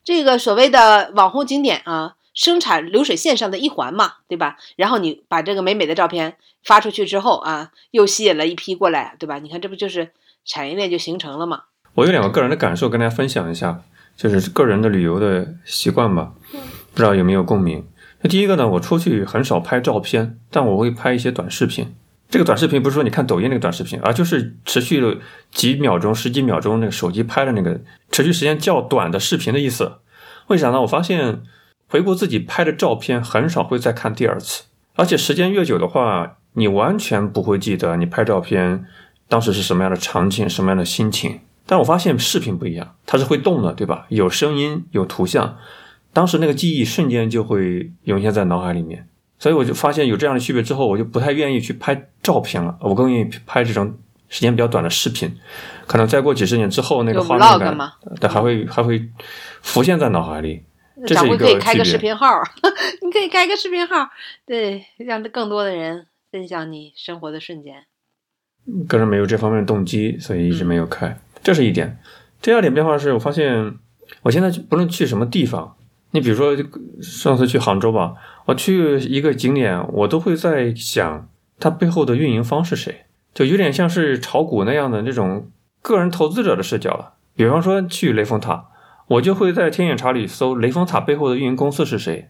[0.05, 4.57] 这个所谓的网红景点啊，生产流水线上的一环嘛，对吧？
[4.77, 9.41] 然后你把这个美美的照片发出去之后啊，又吸引了一批过来，对吧？
[9.41, 10.13] 你看这不就是
[10.45, 11.63] 产业链就形成了吗？
[11.95, 13.83] 我有两个个人的感受跟大家分享一下，
[14.17, 17.85] 就是个人的旅游的习惯吧，不知道有没有共鸣。
[18.21, 21.93] 那第一个呢，我出去很少拍照片，但我会拍一些短视频。
[22.31, 25.17] 这个短视频不是说你看抖音那个短视频，而就是持续了
[25.51, 27.81] 几秒钟、十几秒钟那个手机拍的那个
[28.13, 29.95] 持续时间较短的视频的意思。
[30.47, 30.81] 为啥呢？
[30.83, 31.43] 我发现
[31.89, 38.85] 回顾自己拍的照片，很少会再看第二次，而且时间越久的话，你完全不会记得你拍照片
[39.27, 41.41] 当时是什么样的场景、什么样的心情。
[41.67, 44.07] 但我发现视频不一样，它是会动的，对吧？
[44.09, 45.59] 有声音，有图像，
[46.13, 49.07] 当时那个记忆瞬间就会涌现在脑海里面。
[49.39, 53.95] 所以我就发现有这样的区别之后，我就不太愿意去拍照片了，我更愿意拍这种
[54.29, 55.33] 时间比较短的视频。
[55.87, 57.79] 可能再过几十年之后，那个画面感，
[58.19, 59.09] 对，还会还会
[59.63, 60.65] 浮现在脑海里。
[61.07, 62.27] 这是一个可以开个视频号，
[63.03, 64.09] 你可以开个视频号，
[64.45, 67.85] 对，让更多的人分享你生活的瞬间。
[68.87, 71.19] 个人没有这方面的动机，所以一直没有开。
[71.43, 71.99] 这是一点。
[72.43, 73.75] 第二点变化是我发现，
[74.23, 75.77] 我现在不论去什么地方，
[76.11, 76.57] 你比如说
[77.01, 78.15] 上次去杭州吧。
[78.47, 85.51] 我去一个景点，我都会在想它背后的运营方是谁，就有点像是炒股那样的那种
[85.83, 87.15] 个人投资者的视角了。
[87.35, 88.67] 比方说去雷峰塔，
[89.09, 92.29] 我就会在天眼查里搜雷峰塔背后的运营公司是谁，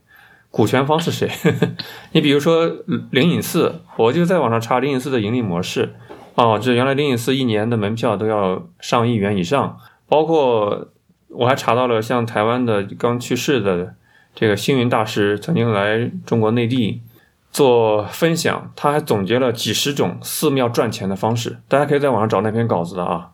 [0.50, 1.30] 股权方是谁。
[2.12, 2.66] 你比如说
[3.10, 5.94] 灵隐寺，我就在网上查灵隐寺的盈利模式，
[6.34, 10.88] 哦，这原来灵隐寺一年的门票都要上亿元以上，包括
[11.28, 13.94] 我还查到了像台湾的刚去世的。
[14.34, 17.02] 这个星云大师曾经来中国内地
[17.50, 23.30] 做分享，他还总结了几十种寺庙赚钱的方式，大家可以在网上找那篇稿子的啊。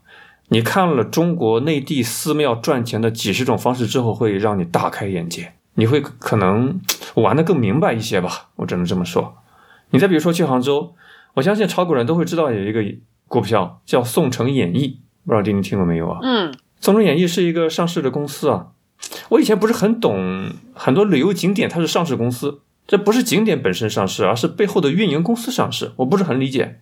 [0.48, 6.80] 你看了中国内地寺庙赚钱的几十种方式之后，会让你大开眼界，你会可能
[7.14, 9.36] 玩的更明白一些吧，我只能这么说。
[9.90, 10.94] 你再比如说去杭州，
[11.34, 12.84] 我相信炒股人都会知道有一个
[13.26, 16.18] 股票叫宋城演艺，不知道丁丁听过没有啊？
[16.22, 18.68] 嗯，宋城演艺是一个上市的公司啊。
[19.30, 26.80] 我以前不是很懂很多旅游景点，它是上市公司，这不是景点本身上市，而是背后的运营公司上市，我不是很理解。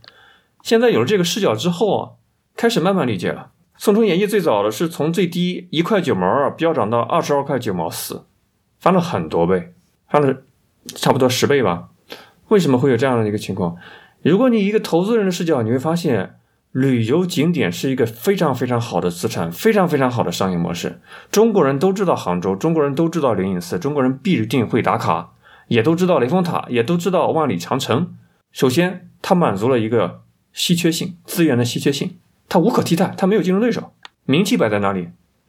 [0.62, 2.10] 现在有了这个视角之后啊，
[2.56, 3.50] 开始慢慢理解了。
[3.76, 8.24] 宋城演艺最早的是从最低一块九毛二飙涨到二十二块九毛四，
[8.78, 9.72] 翻了很多倍，
[10.08, 10.42] 翻了
[10.86, 11.88] 差不多十倍吧。
[12.48, 13.76] 为什么会有这样的一个情况？
[14.22, 16.36] 如果你一个投资人的视角，你会发现。
[16.72, 21.02] 旅游景点是一个非常非常好的资产，非常非常好的商业模式。
[21.30, 25.34] 中国人都知道杭州，中国人都知道灵隐寺，中国人必定会打卡，
[25.68, 28.14] 也都知道雷峰塔，也都知道万里长城。
[28.52, 30.22] 首先，它满足了一个
[30.54, 32.16] 稀缺性资源的稀缺性，
[32.52, 33.94] 它无可替代，它没有竞争对手。
[34.26, 35.08] 名气摆在哪里？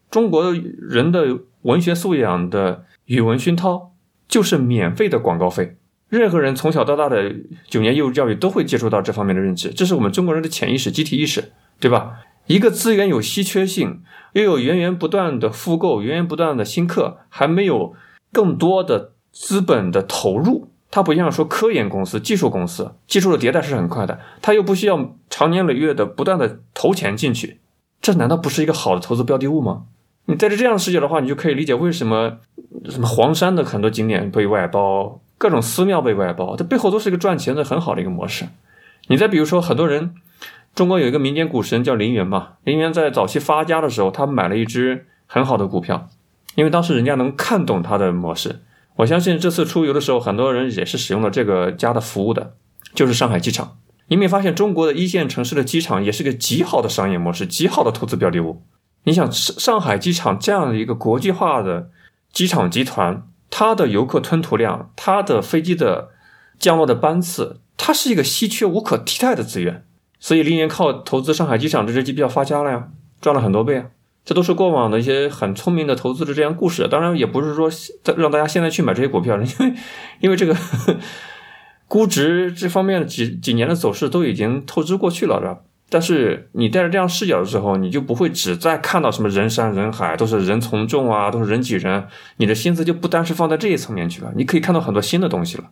[0.10, 3.92] 中国人的文学素养的语文熏陶，
[4.30, 5.76] 就是免费的广告费。
[6.08, 7.36] 任何人从小到大的
[7.68, 12.22] 九年义务教育都会接触到这方面的认知，这是我们中国人的潜意识、集体意识，对吧？
[12.48, 17.94] 一个资源有稀缺性，又有源源不断的复购、源源不断的新客，还没有
[18.32, 27.62] 更多的资本的投入，它不像说科研公司、技术公司，技术的迭代是很快的，它又不需要长年累月的不断的投钱进去，
[27.99, 29.86] 这难道不是一个好的投资标的物吗？
[30.25, 32.38] 你带着这样的视角的话，你就可以理解为什么
[32.91, 35.19] 什么黄山的很多景点被外包。
[35.39, 38.45] 各种寺庙被外包，这背后都是一个赚钱的很好的一个模式。
[39.08, 40.13] 你再比如说，很多人，
[40.75, 46.08] 中国有一个民间股神叫林园嘛，林园在早期发家的时候，他买了一只很好的股票，
[46.53, 48.62] 因为当时人家能看懂他的模式。
[48.97, 52.56] 我相信这次出游的时候，很多人也是使用了这个家的服务的，
[52.93, 53.77] 就是上海机场。
[54.08, 58.63] 你没发现中国的一线城市的机场也是个极好的商业模式，极好的投资标的物？
[59.03, 61.89] 你想上上海机场这样的一个国际化的
[62.32, 63.27] 机场集团。
[63.56, 66.10] 它的游客吞吐量，它的飞机的
[66.58, 69.86] 降落的班次，它是一个稀缺无可替代的资源，
[70.19, 72.88] 所以林园靠投资上海机场这只机票发家了呀，
[73.21, 73.86] 赚了很多倍啊！
[74.26, 76.88] 这都是过往的一些很聪明的投资的这样故事。
[76.88, 77.70] 当然，也不是说
[78.16, 79.74] 让大家现在去买这些股票，因为
[80.22, 80.56] 因为这个
[81.88, 85.60] 估值这方面的几几年的走势都已经透支过去了，是吧？
[85.90, 92.08] 但是你带着这样视角的时候，你就不会只在看到什么人山人海，都是人从众啊，都是人挤人，
[92.38, 95.66] 你的心思就不单是放在这一层面去了，你可以看到很多新的东西了。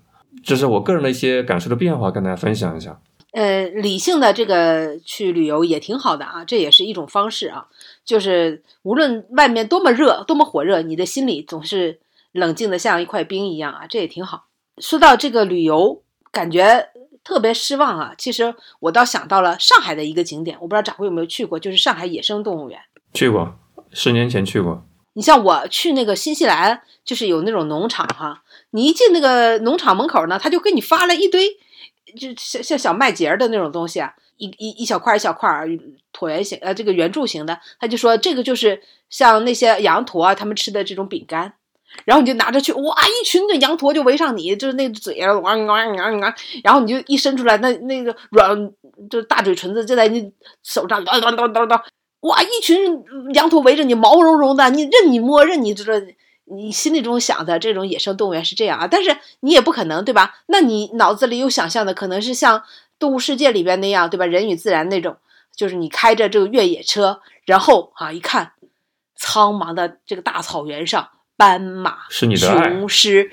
[0.44, 3.00] 这是我个人的一些感受的变化，跟大家分享一下。
[3.32, 7.66] 呃，理性的这个去旅游也挺好的啊，这也是一种方式啊。
[8.06, 12.00] 就是无论外面多么热，多么火热，你的心里总是
[12.32, 14.48] 冷静的像一块冰一样啊，这也挺好。
[14.78, 16.90] 说到这个旅游，感觉。
[17.24, 18.16] 特别失望啊。
[18.18, 22.80] 其实我倒想到了上海的一个景点，我不知道掌柜有没有去过，就是上海野生动物园。
[23.14, 23.60] 去过，
[23.92, 24.84] 十年前去过。
[25.14, 31.58] 你像我去那个新西兰，就是有那种农场哈，你一进那个农场门口呢，他就给你发了一堆，
[32.16, 35.50] 就像像小麦秸的那种东西啊，一一一小块一小块
[36.14, 41.54] 椭圆形呃这个圆柱形的，他就说这个就是像那些羊驼啊他们吃的这种饼干。
[42.06, 48.72] 然后你就拿着去，哇，一群的羊驼就围上你，就是那嘴啊，哇哇哇哇，然后你就一伸出来，那那个软，
[49.10, 50.32] 就大嘴唇子就在你
[50.64, 51.82] 手上，叨叨叨叨叨，
[52.22, 55.84] 哇，一群羊驼围着你，毛茸茸的，你任你摸，任你这，
[56.54, 60.36] 你心里中想的这种野生动物园是这样啊，但是你也不可能，对吧？
[60.48, 62.60] 那你脑子里有想象的，可能是像
[63.00, 64.26] 《动物世界》里边那样，对吧？
[64.26, 65.18] 人与自然那种，
[65.56, 68.54] 就是你开着这个越野车，然后啊，一看，
[69.16, 71.10] 苍茫的这个大草原上。
[71.38, 73.32] 斑马、雄狮，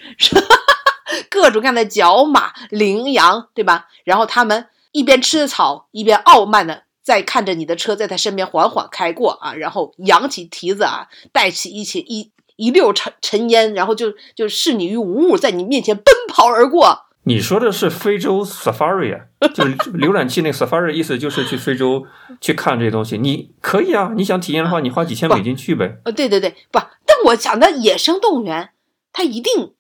[1.29, 3.89] 各种各样的角马、羚羊，对吧？
[4.03, 17.07] 然后他们一边吃着草，一边傲慢的在看着你的车在他身边缓缓开过啊，然后扬起蹄子啊，带起一起一一溜尘尘烟，然后就就视你于无物，在你面前奔跑而过。
[17.23, 22.05] 你说的是非洲 safari 啊，就是 浏览器那 safari，意思就是去非洲
[22.41, 23.17] 去看这些东西。
[23.19, 25.99] 你可以啊，你想体验的话，你花几千美金去呗。
[26.05, 28.71] 呃，对对对，不，但我讲的野生动物园，
[29.13, 29.75] 它一定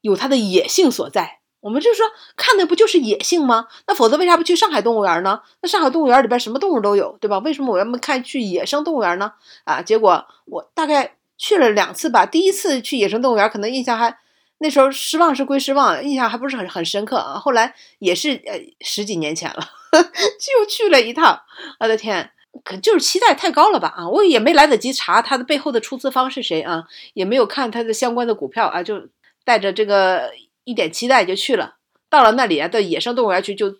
[0.00, 1.40] 有它的野性所在。
[1.60, 3.66] 我们就说看的不就是野性吗？
[3.86, 5.40] 那否则为啥不去上海动物园呢？
[5.60, 7.38] 那上海动物园里边什么动物都有，对吧？
[7.38, 9.32] 为什么我要么看去野生动物园呢？
[9.64, 14.16] 啊，结果我大概去了两次吧，第一次去野生动物园，可能印象还。
[14.58, 17.36] 那时候失望是归失望，印象还不是很很深刻啊。
[17.36, 19.58] 后来也是呃十几年前了，
[19.90, 21.42] 就去了一趟。
[21.80, 22.30] 我的天，
[22.62, 24.08] 可就是期待太高了吧啊！
[24.08, 29.08] 我也没来得及查它的背后的出资方是谁啊，也没有看它的相关的股票啊，就
[29.44, 30.30] 带着这个
[30.62, 31.78] 一点期待就去了。
[32.08, 33.78] 到了那里啊，到野生动物园去，就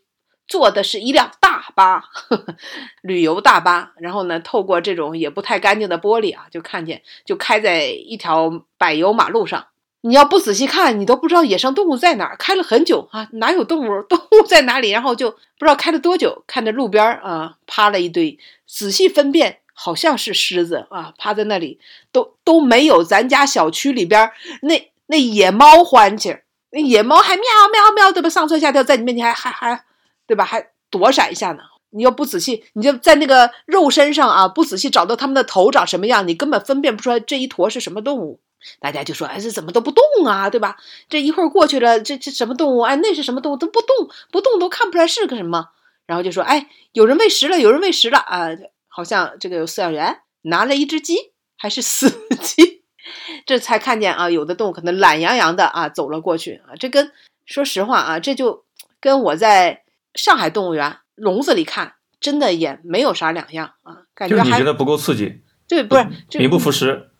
[0.48, 2.56] 坐的是一辆大巴，呵 呵
[3.02, 3.92] 旅游大巴。
[3.98, 9.66] 然后呢，透过这种也不太干净的玻璃啊，就看见就开在一条柏油马路上。
[10.04, 12.36] 你要不仔细看，你都不知道野生动物在哪儿。
[12.36, 14.02] 开了很久啊，哪有动物？
[14.08, 14.90] 动物在哪里？
[14.90, 21.78] 然后就不知道开了多久，看着路边儿啊趴了一堆，仔细分辨，好像是狮子啊，趴在那里，
[22.10, 26.42] 都都没有咱家小区里边那那野猫欢气儿。
[26.72, 28.28] 那野猫还喵喵喵，对吧？
[28.28, 29.84] 上蹿下跳，在你面前还还还，
[30.32, 30.44] 对吧？
[30.44, 31.62] 还躲闪一下呢。
[31.90, 38.40] 你要不仔细，你就在那个肉身上啊，不仔细找到它们的头长什么样，你根本分辨不出来这一坨是什么动物。
[38.80, 40.76] 大家就说：“哎，这怎么都不动啊，对吧？
[41.10, 42.80] 这一会儿过去了，这这什么动物？
[42.80, 43.56] 哎，那是什么动物？
[43.58, 45.68] 都不动，不动都看不出来是个什么。
[46.06, 48.48] 然后就说：哎，有人喂食了，有人喂食了啊！
[48.88, 52.08] 好像这个有饲养员拿了一只鸡，还是死
[52.40, 52.84] 鸡，
[53.44, 56.72] 这才看见啊，有的动物可能懒洋洋的啊走了过去啊。
[56.78, 57.12] 这跟
[57.44, 58.64] 说实话啊，这就
[59.00, 59.82] 跟我在
[60.14, 64.02] 上海动物园笼子里看，真的也没有啥两样啊。
[64.14, 65.42] 感觉你觉得不够刺激？
[65.68, 66.06] 对，不是
[66.38, 67.10] 名不副实。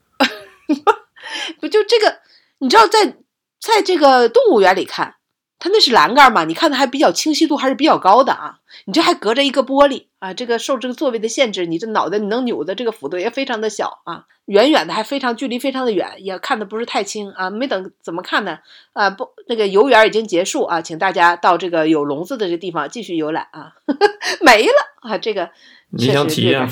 [1.61, 2.21] 不就这个？
[2.59, 3.17] 你知道，在
[3.61, 5.17] 在这个动物园里看，
[5.63, 6.43] 它那是栏杆嘛？
[6.43, 8.59] 你看的还比较清晰度还是比较高的啊？
[8.87, 10.35] 你这还隔着一个玻璃啊？
[10.35, 14.25] 这个受这个座位的限制，你这脑袋你能扭的这个幅度也非常的小啊。
[14.47, 17.49] 远远的还非常距离非常的远，也看的不是太清啊。
[17.49, 18.59] 没等怎么看呢？
[18.93, 23.75] 啊，不，那个游园已经结束啊，请大家到这个有笼子的这地方继续游览啊。
[24.45, 24.73] 没了
[25.03, 25.51] 啊，这个
[25.91, 26.69] 你想体验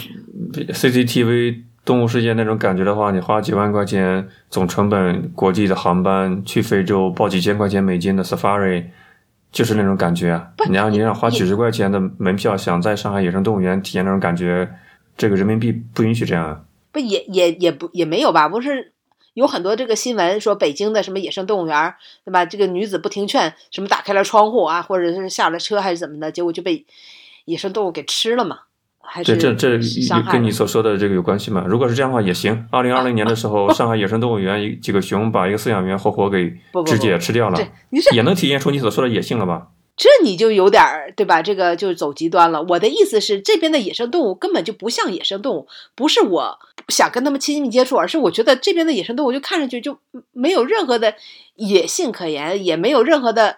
[0.52, 1.69] CCTV？
[1.90, 8.84] 动物世界那种感觉的话，你花几万块钱总成本国际的航班去非洲，报几千块钱美金的 safari，
[9.50, 10.52] 就是那种感觉啊。
[10.70, 14.70] 然后你让花几十块钱的门票，想在上海野生动物园体验那种感觉，
[15.16, 16.60] 这个人民币不允许这样啊。
[16.92, 18.48] 不也也也不也没有吧？
[18.48, 18.92] 不是
[19.34, 21.92] 有很多这个新闻说北京的什么野生动物园，
[22.24, 22.44] 对吧？
[22.44, 26.86] 这个女子不听劝，什么打开了窗户啊，或者是下了车还是怎么的，结果就被
[27.46, 28.60] 野生动物给吃了嘛。
[29.24, 29.78] 这这这
[30.30, 31.64] 跟你所说的这个有关系吗？
[31.66, 32.66] 如果是这样的话也行。
[32.70, 36.52] 二零二零年的时候，上海野生动物园几个熊把一个饲养员活活给
[36.86, 37.58] 肢解吃掉了，
[38.12, 39.68] 也能体现出你所说的野性了吧？
[39.96, 41.42] 这你就有点儿对吧？
[41.42, 42.62] 这个就走极端了。
[42.68, 46.58] 我的意思是，这边的野生动物根本就不像野生动物，不是我
[46.88, 49.98] 想跟他们亲密接触，而是我觉得这边的野生动物就看上去就
[50.32, 51.14] 没有任何的
[51.56, 53.56] 野性可言，也没有任何的。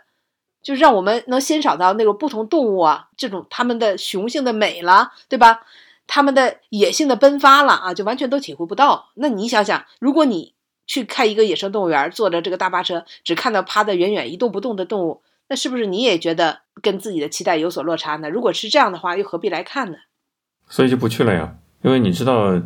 [0.63, 5.61] 就是让我们能欣赏到那种不同动物啊，这种它们的雄性的美了，对吧？
[6.07, 9.11] 它们的野性的奔发了啊，就完全都体会不到。
[9.15, 10.53] 那你想想，如果你
[10.87, 18.29] 去看一个野生动物园，坐着这个大巴车，只看到趴在远远一动不动的动物，那是不是你也觉得跟自己的期待有所落差呢？
[18.29, 19.99] 如果是这样的话，又何必来看呢？
[20.69, 22.61] 所以就不去了呀，因为你知道，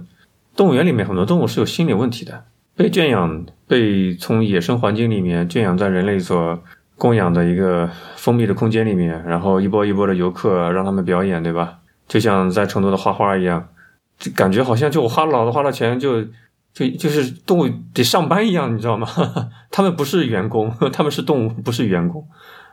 [0.56, 6.62] 动物园里面很多动物是有心理问题的，被圈养，被从野生环境里面圈养在人类所。
[6.98, 11.78] 供养的一个封闭的空间里面，然后一波一波的游客让他们表演，对吧？
[12.08, 13.68] 就像在成都的花花一样，
[14.18, 16.22] 就感觉好像就我花了老子花了钱就
[16.72, 19.06] 就就是动物得上班一样，你知道吗？
[19.70, 22.26] 他们不是员工， 他们是动物，不是员工，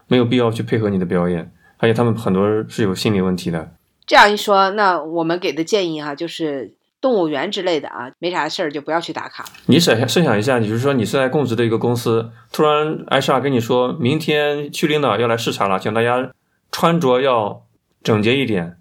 [0.07, 3.71] 没有必要去配合你的表演，而且他们很多是有心理问题的。
[4.05, 9.43] 这样一说，那我们给的建议哈，就是动物园之类的啊，没啥事儿就不要去打卡。
[9.65, 16.31] 你设想设想一下，你就是说你是在供职的一个公司，突然 HR 跟你说，明天区领导要来视察了，请大家
[16.71, 17.65] 穿着要
[18.01, 18.77] 整洁一点，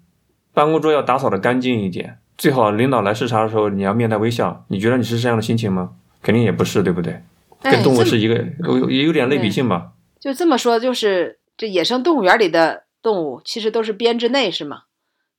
[0.53, 4.63] 办公桌要打扫的干净一点，最好领导来视察的时候你要面带微笑。
[4.69, 5.89] 你觉得你是这样的心情吗？
[6.21, 7.21] 肯定也不是，对不对？
[7.61, 9.91] 跟动物是一个有也有点类比性吧。
[10.21, 14.83] 就这么说，就是这野生动物园里的动物其实都是编制内，是吗？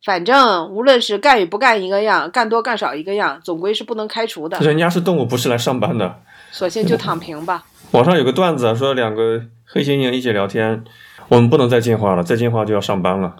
[0.05, 4.59] 反正无论是干与不干一个样，干多干少一个样，总归是不能开除的。
[4.59, 6.21] 人家是动物，不是来上班的，
[6.53, 7.65] 索性就躺平吧。
[7.93, 10.85] 网上有个段子说，两个黑猩猩一起聊天，
[11.29, 13.35] 我们不能再进化了，再进化就要上班了，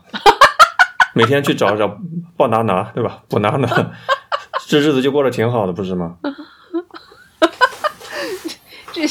[1.13, 1.99] 每天去找找
[2.37, 3.23] 抱拿拿，对吧？
[3.29, 3.93] 补拿拿，
[4.67, 6.17] 这日子就过得挺好的，不是吗？
[8.95, 9.07] 这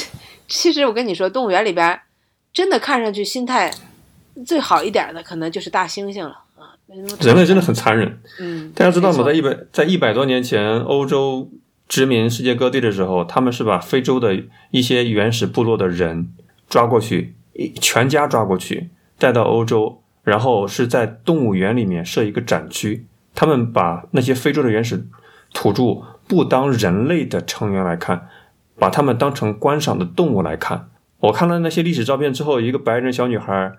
[0.47, 2.01] 其实我跟你说，动物园里边
[2.51, 3.72] 真的看上去心态
[4.43, 6.39] 最好一点的，可能就是大猩猩了。
[6.88, 8.19] 人类真的很残忍。
[8.39, 9.23] 嗯，大家知道吗？
[9.23, 11.49] 在一百在一百多年前，欧洲
[11.88, 16.29] 殖民世界各地的时候，他们是把非洲的一些原始部落的人
[16.69, 17.36] 抓过去，
[17.81, 23.05] 全家抓过去，带到欧洲，然后是在动物园里面设一个展区。
[23.34, 25.07] 他们把那些非洲的原始
[25.53, 28.27] 土著不当人类的成员来看，
[28.77, 30.89] 把他们当成观赏的动物来看。
[31.21, 33.73] 我看了那些历史照片之后，一个白人小女孩。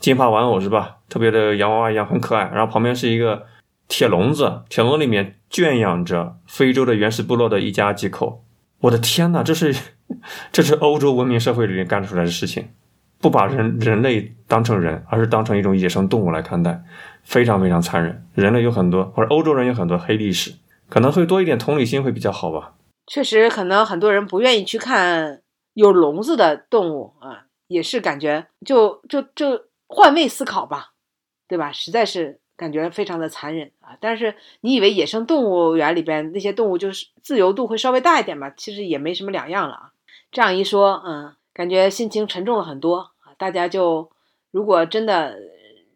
[0.00, 0.96] 金发玩偶是吧？
[1.08, 2.50] 特别的洋娃娃一样，很可爱。
[2.52, 3.46] 然后旁边是一个
[3.86, 8.42] 铁笼子，铁笼里面圈养着非洲的原始部落的一家几口。
[8.80, 9.74] 我的天哪，这是
[10.50, 12.70] 这是欧洲文明社会里面干出来的事情，
[13.20, 16.82] 不把人人类当成人，而是当成一种野生动物来看待，
[17.22, 18.26] 非常非常残忍。
[18.34, 20.54] 人类有很多，或者欧洲人有很多黑历史，
[20.88, 22.72] 可能会多一点同理心会比较好吧。
[23.06, 25.42] 确实，可能很多人不愿意去看
[25.74, 29.64] 有笼子的动物啊，也是感觉就就就。
[29.92, 30.92] 换位思考吧，
[31.48, 31.72] 对吧？
[31.72, 33.96] 实在是感觉非常的残忍啊！
[34.00, 38.52] 但是你以为野生动物园里边那些动物就是自由度会稍微大一点吧？
[38.56, 39.90] 其实也没什么两样了啊！
[40.30, 43.34] 这样一说，嗯，感觉心情沉重了很多啊！
[43.36, 44.08] 大家就
[44.52, 45.36] 如果真的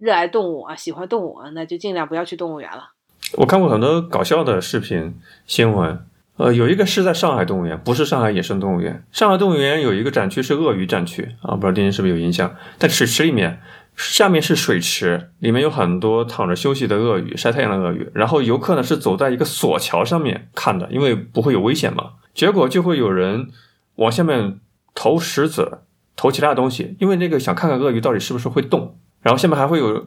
[0.01, 2.95] 热爱动物啊，喜欢动物啊，那就尽量不要去动物园了。
[3.35, 6.05] 我看过很多搞笑的视频新闻，
[6.39, 9.05] 呃，有一个是在上海动物园，不是上海野生动物园。
[9.13, 12.57] 上海动物园有一个展区是鳄鱼展区啊，不知道丁丁是不是有印象？
[12.79, 13.61] 在水池里面。
[13.97, 18.11] 下面是水池，里面有很多躺着休息的鳄鱼、晒太阳的鳄鱼。
[18.13, 22.13] 然后游客呢是走在一个索桥上面看的，因为不会有危险嘛。
[22.35, 23.49] 结果就会有人
[23.97, 24.59] 往下面
[24.95, 25.79] 投石子、
[26.17, 28.99] 投其他东西，因为那个想看看鳄鱼到底是不是会动。
[29.23, 30.07] 然后下面还会有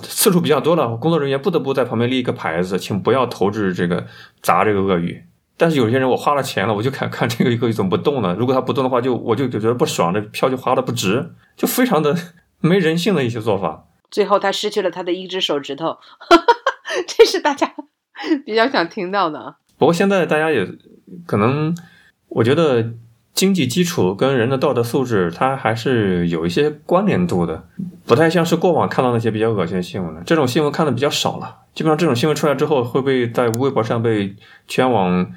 [0.00, 4.06] 次数比较多了，工作人员不得不在旁边立一个牌子，请不要投掷这个
[4.40, 5.22] 砸这个鳄鱼。
[5.56, 8.34] 但是有些人我花了钱了，我就看看这个鳄鱼怎么不动呢？
[8.38, 12.16] 如果它不动的话，就我就觉得不爽，这票就花的不值，就非常的。
[12.60, 15.98] 没人性的一些做法，最后他失去了他的一只手指头，
[17.06, 17.72] 这是大家
[18.44, 19.56] 比较想听到的。
[19.76, 20.66] 不过现在大家也
[21.24, 21.76] 可能，
[22.28, 22.94] 我觉得
[23.32, 27.68] 经济基础跟人的道德素质，它还是有一些关联度的，
[28.04, 30.22] 不太像是过往看到那些比较恶心的新闻了。
[30.26, 34.34] 这种新闻看的比较少了，基本上这种新闻出来之后，会被在微博上被
[34.66, 35.32] 全网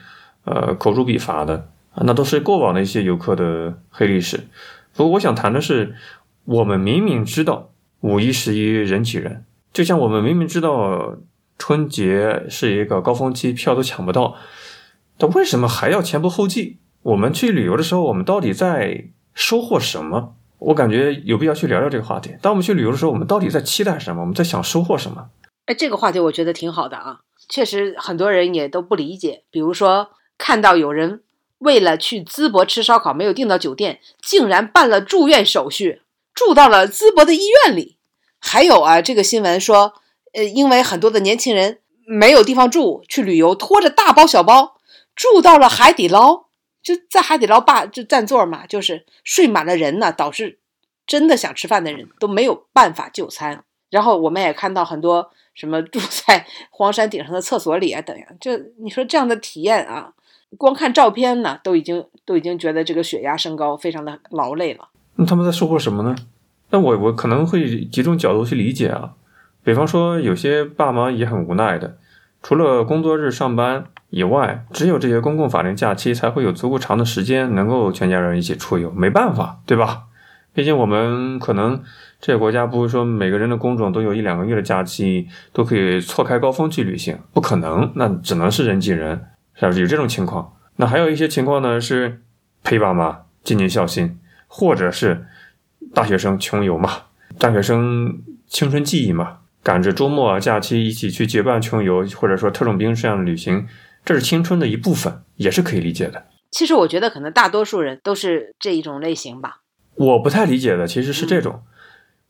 [0.45, 4.39] 呃口诛笔伐的啊，那都是过往的一些游客的黑历史。
[4.95, 5.95] 不过我想谈的是。
[6.45, 7.71] 我们明明知道
[8.01, 11.17] 五一、十一人挤人，就像我们明明知道
[11.57, 14.35] 春节是一个高峰期，票都抢不到，
[15.17, 16.77] 但为什么还要前仆后继？
[17.03, 20.35] 我们去旅游的时候，我们到底在收获什么？
[20.59, 22.35] 我感觉有必要去聊聊这个话题。
[22.41, 24.21] 当我们去旅游的时候，我们到底在期待什么？
[24.21, 25.29] 我们在想收获什么？
[25.65, 29.43] 哎，这个话题我觉得挺好的啊，确实很多人也都不理解。
[29.49, 31.21] 比如说，看到有人
[31.59, 36.01] 为了去淄博吃烧烤，没有订到酒店，竟然办了住院手续。
[36.33, 37.97] 住到了淄博的医院里，
[38.39, 39.93] 还有啊，这个新闻说，
[40.33, 44.77] 呃，因为很多的年轻人没有地方住，去旅游拖着大包小包
[45.15, 46.45] 住到了海底捞，
[46.81, 50.59] 就在海底捞霸就占座嘛，就是睡满了人呢，导致
[51.05, 53.63] 真的想吃饭的人都没有办法就餐。
[53.89, 60.13] 然后我们也看到很多什么住在荒山顶上的厕所里啊等呀，这你说这样的体验啊，
[60.57, 64.87] 光看照片呢，都已经都已经觉得这个血压升高，非常的劳累了。
[65.15, 66.15] 那他们在收获什么呢？
[66.69, 69.11] 那我我可能会几种角度去理解啊，
[69.63, 71.97] 比方说有些爸妈也很无奈的，
[72.41, 80.03] 除了工作日上班以外，只有这些公共法定假期才会有足够长的时间能够全家人一起出游，没办法，对吧？
[80.53, 81.81] 毕竟我们可能
[82.19, 90.53] 这个国家不是说每个人的工种都有一两个月的假期，都可以错开高峰去旅行，不可能，那只能是人挤人，是不是有这种情况？
[90.75, 92.21] 那还有一些情况呢，是
[92.63, 94.19] 陪爸妈尽尽孝心，
[94.53, 95.25] 或者是
[95.93, 96.91] 大学生穷游嘛，
[97.39, 103.65] 大学生青春记忆嘛，赶着周末假期一起去结伴穷游，或者说特种兵这样的旅行，
[104.03, 106.25] 这是青春的一部分，也是可以理解的。
[106.51, 109.61] 其实我觉得可能大多数人都是这一种类型吧。
[109.95, 111.63] 我不太理解的其实是这种，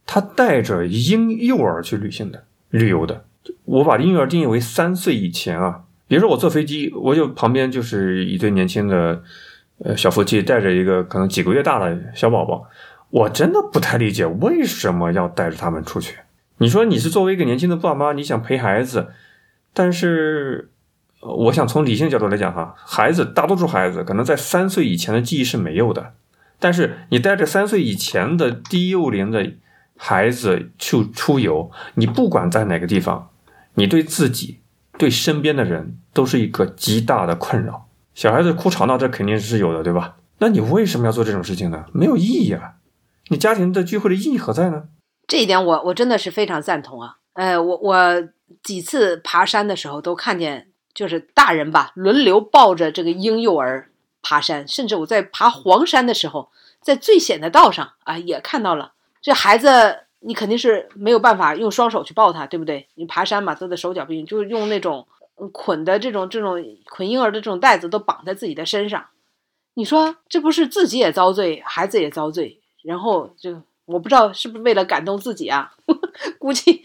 [0.06, 3.26] 他带着婴幼儿去旅行的、旅游的。
[3.66, 5.86] 我把婴幼儿定义为三岁以前啊。
[6.08, 9.24] 比如说我坐飞机，我就旁边就是一对年轻的
[9.84, 12.66] 呃小夫妻，带着一个可能几个月大的小宝宝。
[13.10, 16.20] 我真的不太理解为什么要带着他们出去。
[16.60, 19.08] 你说你是作为一个年轻的爸妈，你想陪孩子，
[19.74, 20.70] 但是
[21.20, 26.14] 我想从理性角度来讲哈，孩子大多数孩子可能在三岁以前的记忆是没有的。
[26.60, 29.52] 但是你带着三岁以前的低幼龄的
[29.98, 33.30] 孩子去出游，你不管在哪个地方，
[33.74, 34.60] 你对自己、
[34.98, 37.88] 对身边的人都是一个极大的困扰。
[38.14, 40.18] 小孩子哭吵闹，这肯定是有的，对吧？
[40.40, 41.86] 那你为什么要做这种事情呢？
[41.94, 42.74] 没有意义啊！
[43.30, 44.84] 你家庭的聚会的意义何在呢？
[45.28, 47.18] 这一点我我真的是非常赞同啊！
[47.34, 48.24] 呃，我我
[48.64, 53.90] 几次爬山的时候都看见，就是大人吧轮流抱着这个婴幼儿。
[54.22, 56.52] 爬山，甚至我在爬黄山的时候，
[56.82, 59.70] 在最险的道上啊，也看到了这孩子。
[60.24, 62.88] 你肯定是没有办法用双手去抱他，对不对？
[62.94, 65.08] 你爬山嘛，都得手脚并用，就是用那种
[65.50, 69.08] 捆的这种这种捆婴儿的这种袋子都绑在自己的身上。
[69.74, 72.60] 你说这不是自己也遭罪，孩子也遭罪？
[72.84, 75.74] 然后就我不知道是不是为了感动自己啊？
[76.38, 76.84] 估计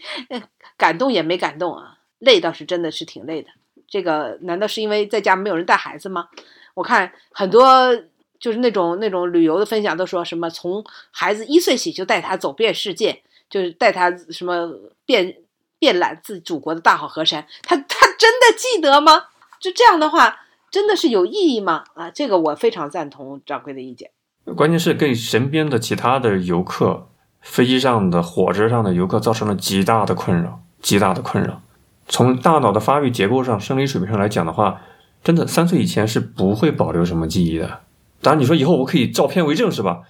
[0.77, 3.49] 感动也没感动啊，累倒是真的是挺累的。
[3.87, 6.29] 这个难道是因为在家没有人带孩子吗？
[6.73, 7.95] 我看很多
[8.39, 14.71] 就是那种那种旅游的分享，都说什么从孩子一岁起就带他走遍世界，就是带他什么
[15.05, 15.37] 遍
[15.79, 19.25] 遍览自祖国的大好河山，他他真的记得吗？
[19.59, 20.37] 就这样的话，
[20.69, 21.83] 真的是有意义吗？
[21.95, 24.11] 啊，这个我非常赞同掌柜的意见。
[24.55, 27.09] 关键是给身边的其他的游客、
[27.41, 31.61] 飞机上的、火车上的游客造成了极大的困扰，极大的困扰。
[32.07, 34.81] 从大脑的发育结构上、生理水平上来讲的话。
[35.23, 37.81] 真的，三岁以前是不会保留什么记忆的。
[38.21, 40.03] 当然，你说以后我可以照片为证，是吧？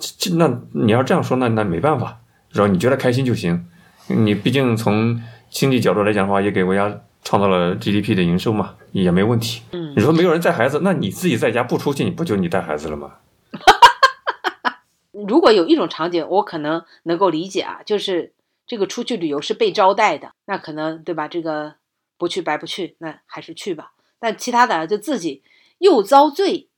[0.00, 2.72] 这那你要这样说，那那没办法，然后？
[2.72, 3.68] 你觉得开心就行。
[4.08, 9.62] 你毕竟从经济角度来讲的话，也给国家创造了 GDP 的营收嘛，也没问题。
[9.72, 13.16] 嗯，你说没有人带孩子，那你自己在家不出去，你不就你带孩子了吗？
[15.12, 18.32] 如果有一种场景，我可能能够理解啊，就是
[18.66, 21.26] 这个出去旅游是被招待的，那可能对吧？
[21.28, 21.74] 这个
[22.16, 23.92] 不去白不去，那还是去吧。
[24.20, 25.42] 但其他的就自己
[25.78, 26.68] 又遭罪，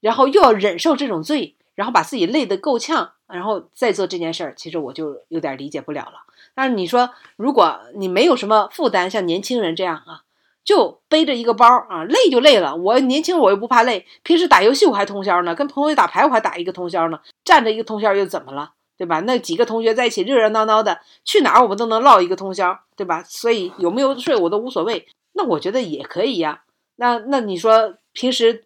[0.00, 6.22] 然后又要忍受这种罪，然后把自己累得够呛，然后再做这件事儿，其实我就有点理解不了了。
[6.58, 10.22] 但是你说，如果你没有什么负担，像年轻人这样啊，
[10.64, 12.74] 就背着一个包啊，累就累了。
[12.74, 19.20] 我年轻我又不怕累，平时打游戏我还通宵呢，跟朋友打牌我还打一个通宵呢，站着一个通宵又怎么了，对吧？
[19.20, 23.22] 那几个同学在一起热热闹闹的，去哪儿我们都能唠一个通宵，对吧？
[23.22, 25.06] 所以有没有睡我都无所谓。
[25.34, 26.64] 那我觉得也可以呀。
[26.96, 28.64] 那那你说平时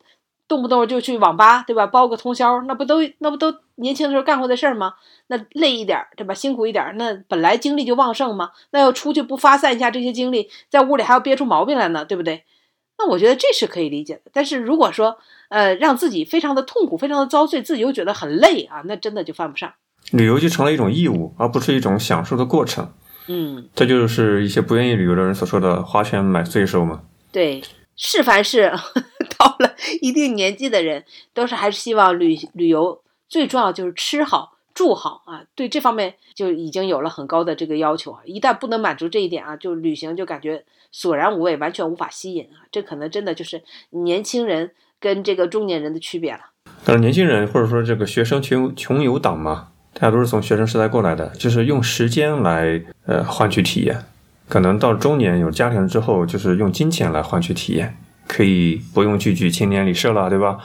[0.53, 1.87] 动不动就去网吧，对吧？
[1.87, 4.93] 包个通宵，那不都那不都年轻的时候干过的事儿吗？
[5.29, 6.35] 那累一点，对吧？
[6.35, 8.51] 辛苦一点，那本来精力就旺盛嘛。
[8.73, 12.45] 那要出去不发散一下这些精力，在屋里还要憋出毛病来呢，对不对？
[12.99, 14.31] 那我觉得这是可以理解的。
[14.35, 15.17] 但是如果说
[15.49, 19.73] 呃让自己非常的痛苦，非常的遭罪，自己又觉得很累啊，那真的就犯不上。
[20.11, 22.93] 旅游就成了一种义务，而不是一种享受的过程。
[23.29, 27.01] 嗯，这就是一些不愿意旅游的人所说的“花钱买罪受”嘛。
[27.33, 27.63] 对。
[27.95, 28.81] 是凡是到了
[30.01, 35.43] 一定年纪的人，都是还是希望旅旅游，最重要就是吃好住好啊。
[35.55, 38.21] 对这方面就已经有了很高的这个要求啊。
[38.25, 42.65] 一旦不能满足这一点啊，就旅行就感觉索然无味，完全无法吸引啊。
[42.71, 46.41] 这可能真的就是年轻人跟这个中年人的区别了。
[46.85, 54.05] 但是年轻人或者说这个学生穷穷游党嘛，大家都是从学生时代过来的，就是用时间来呃换取体验。
[54.49, 60.59] 可能到中年有家庭之后，就是用金钱来换取体验，可以不用去举青年旅社了，对吧？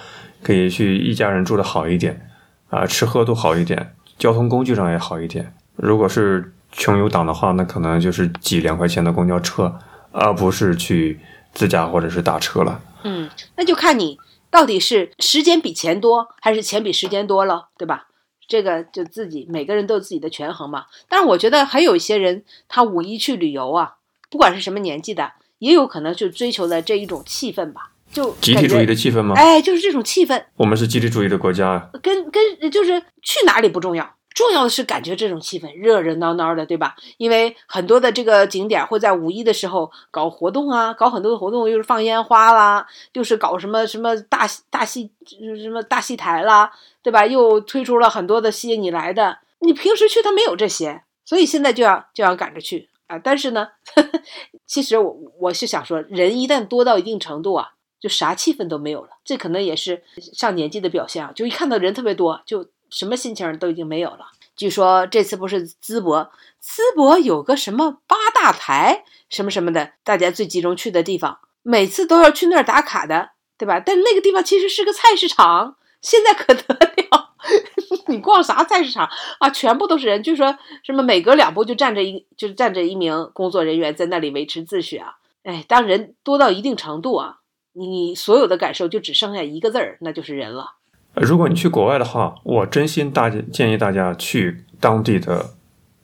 [0.43, 2.30] 可以去一家人住的好一点，
[2.70, 5.53] 啊，吃喝都好一点，交通工具上也好一点。
[5.76, 9.80] 如果是穷游党的话，那可能就是挤两块钱的公交车，
[10.12, 11.20] 而不是去
[11.53, 12.80] 自驾或者是打车了。
[13.03, 14.18] 嗯，那就看你
[14.49, 18.08] 到底是时间比钱多，还是钱比时间多了，对吧？
[18.47, 23.95] 这个就自己每个人都有自己的权衡嘛，但是我觉得还有一些人，他五一去旅游啊，
[24.30, 27.91] 不管是什么年纪的，也有可能就追求的这一种气氛吧。
[28.12, 29.36] 就集体主义的气氛吗？
[29.36, 30.41] 哎，就是这种气氛。
[30.55, 36.95] 我们是集体主义的国家，跟跟就是去哪里不重要，重要的是感觉这种气氛热热闹闹的，对吧？
[37.18, 46.72] 因为很多的这个景点会在五一的时候搞活动啊，搞很多的活动，又是放烟花啦，又是搞什么什么大大戏什么大戏台啦，
[47.03, 47.26] 对吧？
[47.26, 53.20] 又推出了很多的吸引你来的，你平时去它没有这些，所以现在就要就要赶着去啊。
[53.20, 54.22] 但是呢，呵 呵
[54.66, 57.72] 其实我我是想说，人一旦多到一定程度啊。
[57.99, 61.32] 就啥气氛都没有了，这可能也是上年纪的表现啊！
[61.36, 64.28] 就一看到人特别多，就什么心情都已经没有了。
[64.55, 66.32] 据说这次不是淄博，
[66.64, 73.80] 淄博有个什么八大台什么什么的，大家最集中去的地方，每次都要去那儿打卡的，对吧？
[73.80, 76.62] 但那个地方其实是个菜市场，现在可得
[77.10, 77.27] 了，
[78.08, 79.08] 你逛啥菜市场
[79.39, 79.50] 啊？
[79.50, 85.14] 全部都是人，据说什么每隔两步就站着一，就站着一名工作人员在那里维持秩序啊！
[85.43, 87.38] 哎，当人多到一定程度啊。
[87.80, 90.78] 你所有的感受就只剩下一个字儿，那就是人了。
[91.14, 95.52] 如果你去国外的话，我真心大建议大家去当地的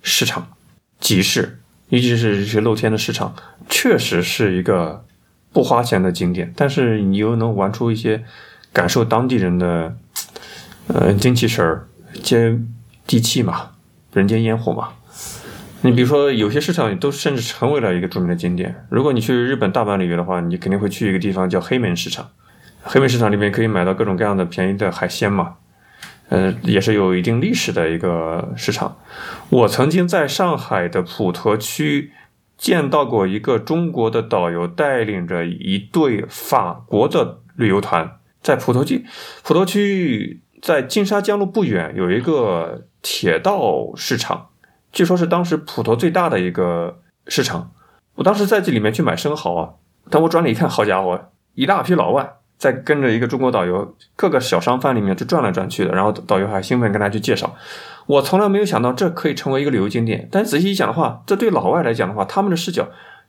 [0.04, 0.50] 市场、
[1.00, 1.58] 集市，
[1.89, 3.36] 尤其是这些露天的市场，
[3.68, 5.04] 确实是一个
[5.52, 8.24] 不花钱的景点，但是你又能玩出一些
[8.72, 9.96] 感受当地人的
[10.88, 11.88] 呃精气神儿、
[12.22, 12.60] 接
[13.06, 13.72] 地气嘛，
[14.14, 14.90] 人间烟火嘛。
[15.82, 18.86] 你比如说，有些市场都甚至成为了一个著名的景点。
[18.90, 22.30] 如果你去日本大阪旅游的话，你肯定会去一个地方叫黑门市场。
[22.84, 25.56] 黑门市场里面可以买到各种各样的便宜的海鲜嘛，
[26.30, 28.98] 呃，也是有一定历史的一个市场。
[29.50, 32.12] 我曾经在上海的普陀区
[32.58, 39.06] 见到过一个中国的导游带领着一对法国的旅游团，在普陀区，
[39.44, 44.47] 普陀区在金沙江路不远有一个铁道市场。
[44.93, 47.72] 据说是当时普陀最大的一个市场，
[48.16, 49.74] 我当时在这里面去买生蚝啊，
[50.09, 51.20] 但我转了一看，好家伙，
[51.55, 57.53] 一大批老外在跟着一个中国导游，各个小商贩里面去转来转去的，然后导游还兴奋跟大家去介绍。
[58.05, 62.88] 我从来没有想到这可以成为一个旅游景点，但仔细一想的话，这对老外来讲的话，他们的视角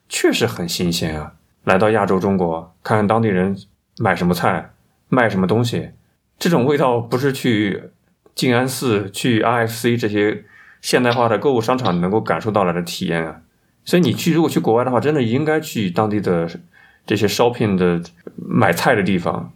[0.09, 1.32] 确实很新鲜啊。
[1.64, 3.57] 来到亚洲中国，看看当地人
[3.99, 4.70] 买什么菜，
[5.09, 5.91] 卖什么东西，
[6.39, 7.91] 这种味道不是去
[8.35, 10.45] 静安寺、去 IFC 这些。
[10.85, 13.41] 现代化的购物商场能够感受到来的体验啊，
[13.87, 16.47] 所以你去如果去国外的话，真的应该去当地的
[17.07, 18.03] 这些 shopping 的
[18.37, 19.51] 买菜的地方，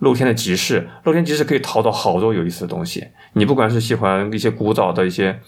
[0.00, 3.08] 露天的集市，露天集市可以淘到好多有意思的东西。
[3.32, 5.40] 你不管是喜欢一些古早的一些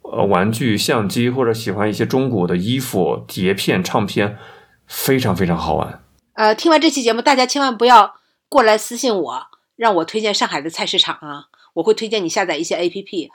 [0.00, 4.38] 呃玩具、相机，或者喜欢一些中古的衣服、碟片、唱片，
[4.86, 6.00] 非常非常好玩。
[6.32, 8.14] 呃，听完这期节目，大家千万不要
[8.48, 9.46] 过来私信我，
[9.82, 13.28] 让我推荐上海的菜市场啊，我会推荐你下载一些 APP。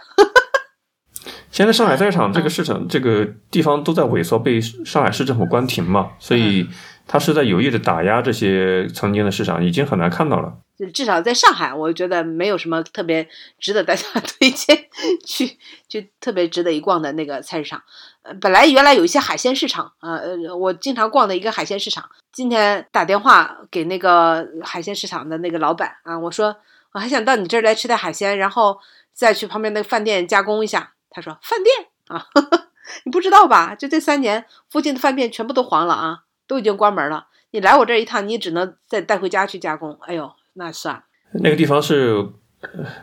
[1.52, 6.66] 现在上海菜市场这个市场这个地方都在萎缩，被上海市政府关停嘛，所以
[7.06, 10.60] 他是在有意的打压这些曾经的市场，已经很难看到了。
[10.78, 14.88] 就至少在上海，我觉得没有什么特别值得大家 推荐
[15.26, 15.58] 去
[15.90, 17.82] 去特别值得一逛的那个菜市场。
[18.22, 26.56] 呃，本来原来有一些海鲜市场啊，呃，我经常逛的一个海鲜市场，今天打电话给那个海鲜市场的那个老板啊，我说
[26.92, 28.78] 我还想到你这儿来吃点海鲜，然后
[29.14, 30.94] 再去旁边那个饭店加工一下。
[31.10, 32.28] 他说：“饭店啊，
[33.04, 33.74] 你不知道吧？
[33.74, 37.28] 就这三年，附近的饭店全部都黄了啊，都已经关门了。
[37.52, 39.98] 你来我这一趟，你只能再带回家去加工。
[40.02, 41.04] 哎呦，那算了。
[41.42, 42.30] 那个地方是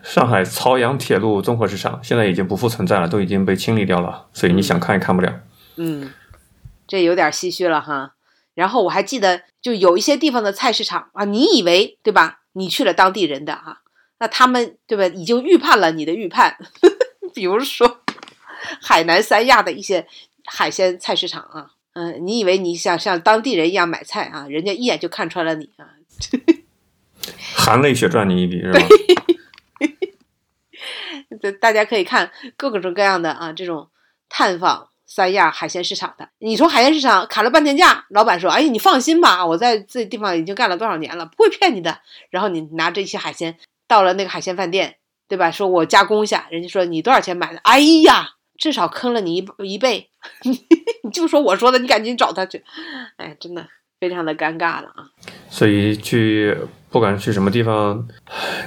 [0.03, 5.41] 上海曹杨铁路综合市场，现在已经不复存在了，都已经被清理掉了，所以你想看也看不了。
[5.77, 6.13] 嗯，
[6.87, 8.15] 这有点唏嘘了哈。
[8.55, 12.41] 然后我还记得，就有一些地方的菜市场啊，你以为对吧？
[12.53, 13.79] 你去了当地人的啊，
[14.19, 15.07] 那他们对吧？
[15.07, 16.57] 已经预判了你的预判，
[17.35, 18.01] 比如说。”
[18.81, 20.07] 海南三亚的一些
[20.47, 24.47] 海鲜菜市场啊，嗯，你以为你想像当地人一样买菜啊？
[24.49, 25.85] 人家一眼就看穿了你啊，
[27.57, 28.81] 含泪血赚你一笔是吧？
[31.41, 33.89] 这大家可以看各种各样的啊，这种
[34.29, 36.29] 探访三亚海鲜市场的。
[36.39, 42.01] 你从海鲜市场砍了半天价，老板说：“哎，你放心吧，我在这地方已经干了多少年了，不会骗你的。”
[42.31, 43.59] 然后你拿这些海鲜
[43.89, 44.97] 到了那个海鲜饭店，
[45.29, 45.51] 对吧？
[45.51, 47.59] 说我加工一下，人家说你多少钱买的？
[47.65, 48.31] 哎呀！
[48.57, 50.09] 至少坑了你一一倍，
[51.03, 52.63] 你就说我说的，你赶紧找他去。
[53.17, 53.67] 哎，真的
[53.99, 55.11] 非常的尴尬了啊！
[55.51, 56.57] 所以去
[56.95, 58.07] 不管去什么地方，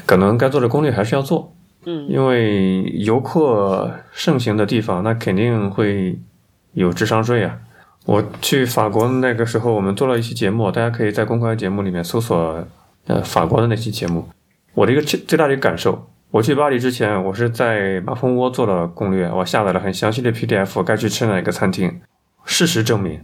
[0.05, 1.55] 可能该做的攻略还是要做。
[1.85, 6.19] 嗯，因为游客盛行的地方，那肯定会
[6.73, 7.57] 有智商税啊。
[8.05, 12.67] 我去法国那个时候，我们做了一期节目，大家可以在公开节目里面搜索
[13.05, 14.27] 呃法国的那期节目。
[14.73, 16.09] 我的一个最最大的一个感受。
[16.31, 22.01] 我去巴黎之前，我是在马蜂窝做了攻略，我下载了很详细的 PDF，该去吃哪个餐厅。
[22.43, 23.21] 事实证明，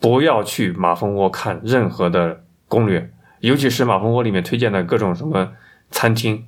[0.00, 5.52] 不要去马蜂窝看任何的攻略，尤其是马蜂窝里面推荐的各种什么
[5.90, 6.44] 餐厅，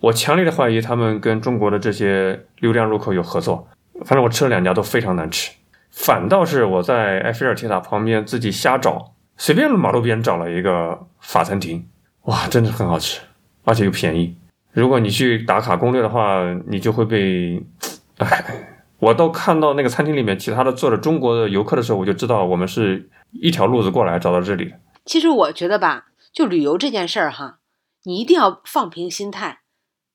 [0.00, 3.68] 我强烈的怀疑他们跟中国的这些流量入口有合作。
[4.04, 5.52] 反正我吃了两家都非常难吃，
[5.90, 11.86] 反倒是我在埃菲尔铁塔旁边自己瞎找，随便马路边找了一个法餐厅，
[12.22, 13.20] 哇，真的很好吃，
[13.64, 14.36] 而且又便宜。
[14.72, 17.62] 如果你去打卡攻略的话，你就会被，
[18.18, 18.44] 哎。
[19.00, 24.72] 我到看到那个餐厅里面其他的坐着中国的游客的时候，我就知道我们是一条路子过来找到这里的。
[25.04, 27.58] 其实我觉得吧，就旅游这件事儿哈，
[28.04, 29.62] 你一定要放平心态，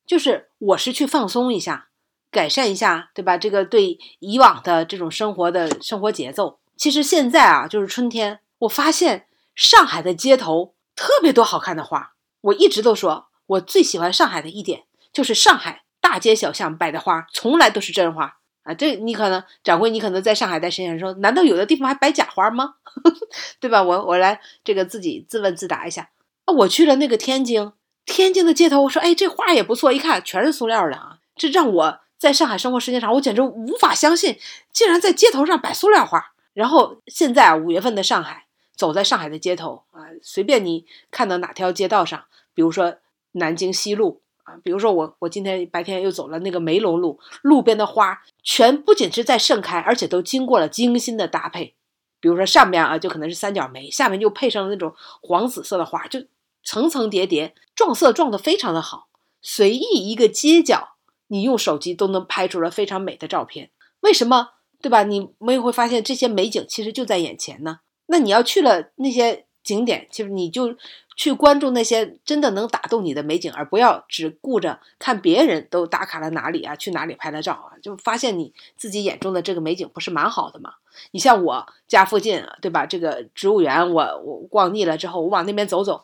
[0.06, 1.90] 就是我是去放松一下，
[2.32, 3.38] 改善一下，对吧？
[3.38, 6.60] 这个对以往的这种生活的生活节奏。
[6.76, 12.14] 其实现在啊，就是春天，我发现上海的街头特别多好看的花。
[12.42, 18.40] 我一直都说我最喜欢上海的一点，就是上海大街小巷摆的花从来都是真花。
[18.64, 22.76] 啊，这你可能掌柜，你可能在上海待时间说，难道有的地方还摆假花吗？
[23.60, 23.84] 对吧？
[23.84, 26.10] 我我来这个自己自问自答一下。
[26.46, 27.74] 啊，我去了那个天津，
[28.06, 34.40] 天津的街头，我说，哎，这花也不错，一看全是塑料的啊，这让我在上海生活时间长，我简直无法相信，
[34.72, 36.34] 竟然在街头上摆塑料花。
[36.54, 42.96] 然后现在啊，五月份的上海，走在上海的街头啊，随便你看到哪条街道上，比如说
[43.34, 44.23] 南京西路。
[44.44, 51.76] 啊，比如说我，我今天白天又走了那个梅龙路，路边的花全不仅是在盛开，而且都经过了精心的搭配。
[52.20, 56.26] 比如说上面啊，就可能是三角梅，下面就配上了那种黄紫色的花，就
[56.64, 59.08] 层层叠叠，撞色撞得非常的好。
[59.42, 60.96] 随意一个街角，
[61.28, 63.72] 你用手机都能拍出了非常美的照片。
[64.02, 64.50] 为什么？
[64.82, 65.04] 对吧？
[65.04, 67.80] 你没有会发现这些美景其实就在眼前呢？
[68.08, 70.76] 那你要去了那些景点，其实你就。
[71.16, 80.74] 去关注那些真的能打动你的美景，而不要只顾着看别人都打卡了哪里啊，去哪里拍了照啊，就发现你自己眼中的这个美景不是蛮好的吗？
[81.12, 82.86] 你像我家附近，对吧？
[82.86, 86.04] 这个植物园，我我逛腻了之后，我往那边走走。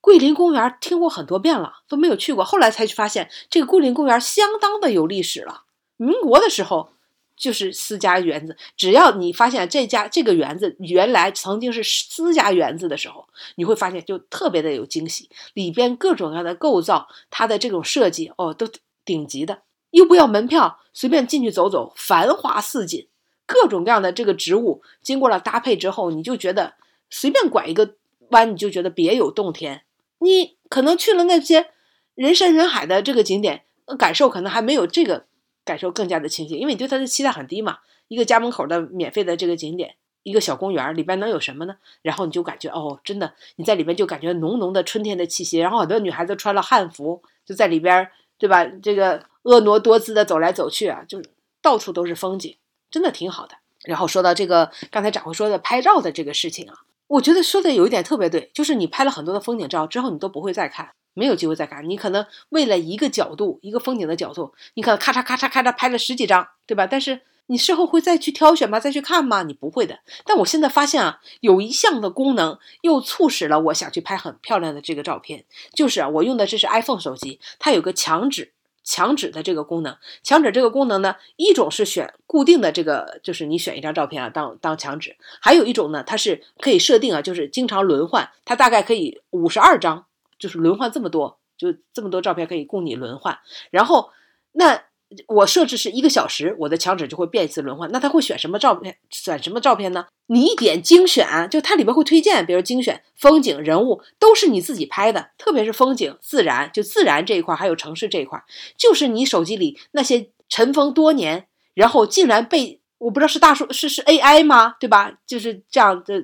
[0.00, 5.62] 桂林公园听过很多遍了，都没有去过，后来才去发现这个桂林公园相当的有历史了，
[5.96, 6.90] 民国的时候。
[7.36, 18.66] 就是私家园子，只要你发现这家这个园子原来曾经是私家园子的时候，你会发现就特别的有惊喜，里边各种各样的构造，它的这种设计哦，都
[19.04, 23.06] 顶级的，又不要门票，随便进去走走，繁花似锦，
[23.46, 26.74] 各种各样的这个植物经过了搭配之后，你就觉得
[27.10, 27.96] 随便拐一个
[28.30, 29.82] 弯，你就觉得别有洞天。
[30.20, 31.68] 你可能去了那些
[32.14, 33.64] 人山人海的这个景点，
[33.98, 35.26] 感受可能还没有这个。
[35.66, 37.80] 感受更加的清晰，因为你对它的期待很低嘛。
[38.08, 41.76] 一个家门口的免费的这个景点，一个小公园里边能有什么呢？
[42.02, 45.58] 然后你就感觉哦，真的你在里边就感觉浓浓的春天的气息。
[45.58, 48.08] 然后很多女孩子穿了汉服，就在里边，
[48.38, 48.64] 对吧？
[48.64, 51.20] 这个婀娜多姿的走来走去啊，就
[51.60, 52.56] 到处都是风景，
[52.88, 53.56] 真的挺好的。
[53.84, 56.74] 然后说到这个刚才掌柜说的拍照的这个事情啊，
[57.08, 60.90] 我觉得说的有一点特别对，就是你拍了很多的风景照之后，你都不会再看。
[61.16, 66.86] 没有机会再看，你可能为了一个角度、一个风景的角度，你可能咔嚓咔嚓咔嚓拍了十几张，对吧？
[66.86, 68.78] 但是你事后会再去挑选吗？
[68.78, 69.42] 再去看吗？
[69.42, 70.00] 你不会的。
[70.26, 78.52] 但我现在发现啊，有一项的功能又促使了我想去拍很漂亮的这个照片，就是啊，我用的这是 iPhone 手机，它有个墙纸
[78.84, 79.96] 墙纸的这个功能。
[80.22, 90.06] 墙纸这个功能呢，一种是选固定的这个，就是你选一张照片啊当当墙纸；还有一种呢，它是可以设定啊，就是经常轮换，它大概可以五十二张。
[90.38, 93.38] 就是轮换这么多，就这么多照片可以供你轮换。
[93.70, 94.10] 然后，
[94.52, 94.82] 那
[95.28, 97.90] 我设置是一个小时，我的墙纸就会变一次轮换。
[97.92, 98.98] 那他会选什么照片？
[99.10, 100.06] 选什么照片呢？
[100.26, 105.30] 你一点精选，就它里边会推荐，比如精选风景、人物，都是你自己拍的。
[105.38, 108.42] 特别是风景、自然，就自然这一块，还有城市这一块，
[108.76, 114.74] 就是你手机里那些尘封多年，然后竟然被我不知道是大数是是 AI 吗？
[114.80, 115.12] 对吧？
[115.24, 116.20] 就是这样的，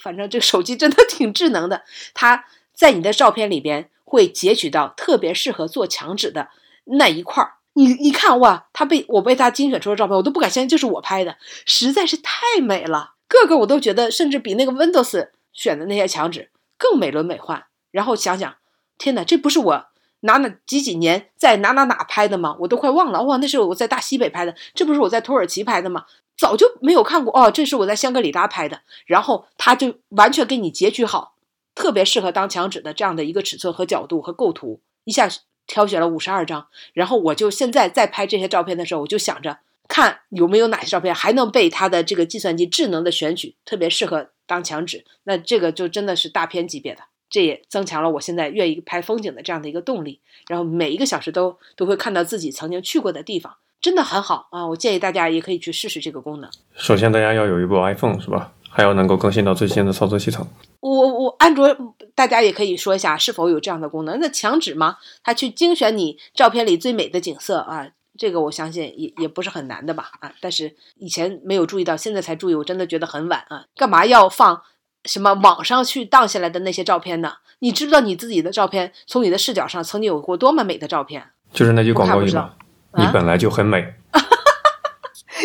[0.00, 1.82] 反正这个手机真的挺智能的，
[2.14, 2.46] 它。
[2.74, 6.48] 在你的照片里边会截取到特别适合做墙纸的
[6.84, 17.64] 那一块儿，你一看哇，他被我被他精选出的照片，我都不敢相信这是我拍的，实在是太美了，个个我都觉得甚至比那个 Windows 选的那些墙纸更美轮美奂。
[17.90, 18.54] 然后想想，
[18.98, 19.86] 天哪，这不是我
[20.20, 22.56] 哪哪几几年在哪哪哪拍的吗？
[22.60, 26.04] 我都快忘了哇，那是我在大西北拍的，这不是我在土耳其拍的吗？
[26.36, 31.33] 早就没有看过哦，这是我在香格里拉拍的，然后他就完全给你截取好。
[31.74, 35.28] 特别适合当墙纸的这样的一个尺寸和角度和构图，一下
[35.66, 39.58] 挑选了五十二张，然后我就现在在拍这些照片的时候，我就想着
[39.88, 54.66] 看有没有哪些照片还能被它的这个计算机智能的选取，特别适合当墙纸，那这个就真的是大片级别的，这也增强了我现在愿意拍风景的这样的一个动力，然后每一个小时都都会看到自己曾经去过的地方，真的很好啊！
[54.68, 56.50] 我建议大家也可以去试试这个功能。
[56.74, 58.53] 首先，大家要有一部 iPhone 是吧？
[58.76, 60.44] 还要能够更新到最新的操作系统。
[60.80, 61.72] 我我安卓
[62.12, 64.18] 大家也可以说一下是否有这样的功能？
[64.20, 64.96] 那墙纸吗？
[65.22, 67.86] 它去精选你照片里最美的景色啊，
[68.18, 70.32] 这个我相信也也不是很难的吧啊。
[70.40, 73.66] 但是以前没有注意到，现在才注意，我真的觉得很晚啊。
[73.76, 74.60] 干嘛要放
[75.04, 77.34] 什么网上去荡下来的那些照片呢？
[77.60, 81.24] 你知不知道你自己的照片从你的视角上曾经有过多么美的照片？
[81.52, 82.50] 就是那句广告语嘛，
[82.96, 83.94] 你本来就很美，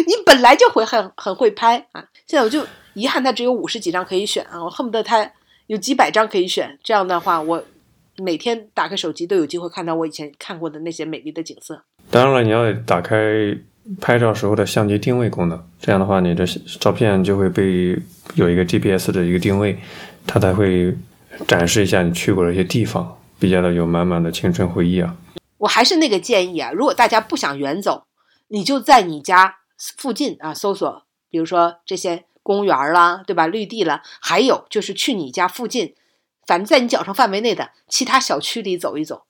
[0.07, 2.05] 你本来就会很很会拍啊。
[2.25, 2.65] 现在我就。
[2.95, 4.61] 遗憾，它只有五十几张可以选啊！
[4.61, 5.31] 我恨不得它
[5.67, 6.77] 有几百张可以选。
[6.83, 7.63] 这样的话，我
[8.17, 11.81] 每天打开手机都有机会看到我以前看过的那些美丽的景色。
[12.09, 13.55] 当然了，你要打开
[14.01, 16.45] 拍照时候的相机定位功能，这样的话，你的
[16.81, 17.97] 照片就会被
[18.33, 19.77] 有一个 GPS 的一个定位，
[20.27, 20.93] 它才会
[21.47, 25.15] 展示一下你去过的一些地方，比较的有满满的青春回忆啊！
[25.59, 28.03] 我还是那个建议啊，如果大家不想远走，
[28.49, 29.58] 你就在你家
[29.97, 32.25] 附近啊搜索，比如说这些。
[32.41, 33.45] 公园啦，对吧？
[33.45, 35.93] 绿地啦，还有就是去你家附近，
[36.47, 39.25] 反正在你脚上范围内的其他小区里走一走，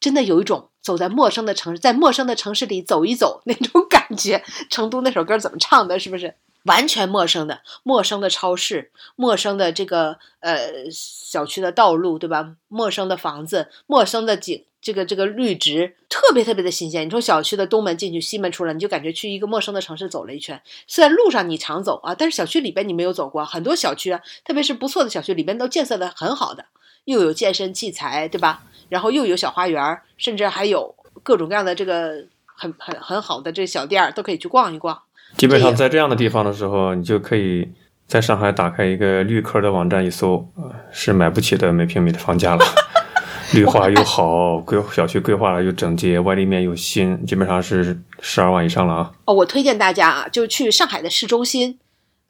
[0.00, 4.42] 真的有一种走在陌生的城市，在陌生的城市里走一走 那种感觉。
[4.70, 6.00] 成都那首歌怎么唱的？
[6.00, 6.34] 是不是
[6.64, 7.62] 完全陌生的？
[7.82, 12.56] 陌生的超市，陌生的这个呃小区的道路，对吧？
[12.68, 14.64] 陌生的房子，陌生的景。
[14.80, 17.06] 这个这个绿植特别特别的新鲜。
[17.06, 20.60] 你从小区的东门进去，西门出来，你就感觉去一个陌生的城市走了一圈。
[20.86, 23.42] 虽然路上你常走啊，但是小区里边你没有走过。
[23.46, 26.66] 很多小区啊，特别是不错的小区里边都建设的很好的，
[27.06, 28.62] 又有健身器材，对吧？
[28.90, 35.03] 然后又有小花园，甚至还有各种各样的这个很很很好的这小店儿，都可以去逛一逛。
[35.36, 37.68] 基本上在这样的地方的时候，你就可以
[38.06, 40.46] 在上海打开一个绿科的网站一搜，
[40.90, 42.64] 是买不起的每平米的房价了。
[43.52, 49.12] 绿化又好，规小区规划又整洁，外立面又新，基本上是十二万以上了啊！
[49.26, 51.78] 哦，我推荐大家啊，就去上海的市中心，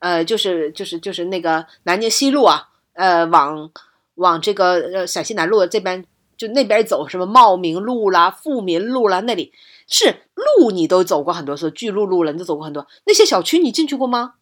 [0.01, 3.71] 呃，就是就是就是那个南京西路啊，呃，往
[4.17, 6.05] 往这个呃陕西南路这边，
[6.37, 9.53] 就那边走，什么茂名路啦、富民路啦，那里
[9.89, 14.35] 是路你都走过很多次，巨鹿路了你都走过很多，那些小区你进去过吗？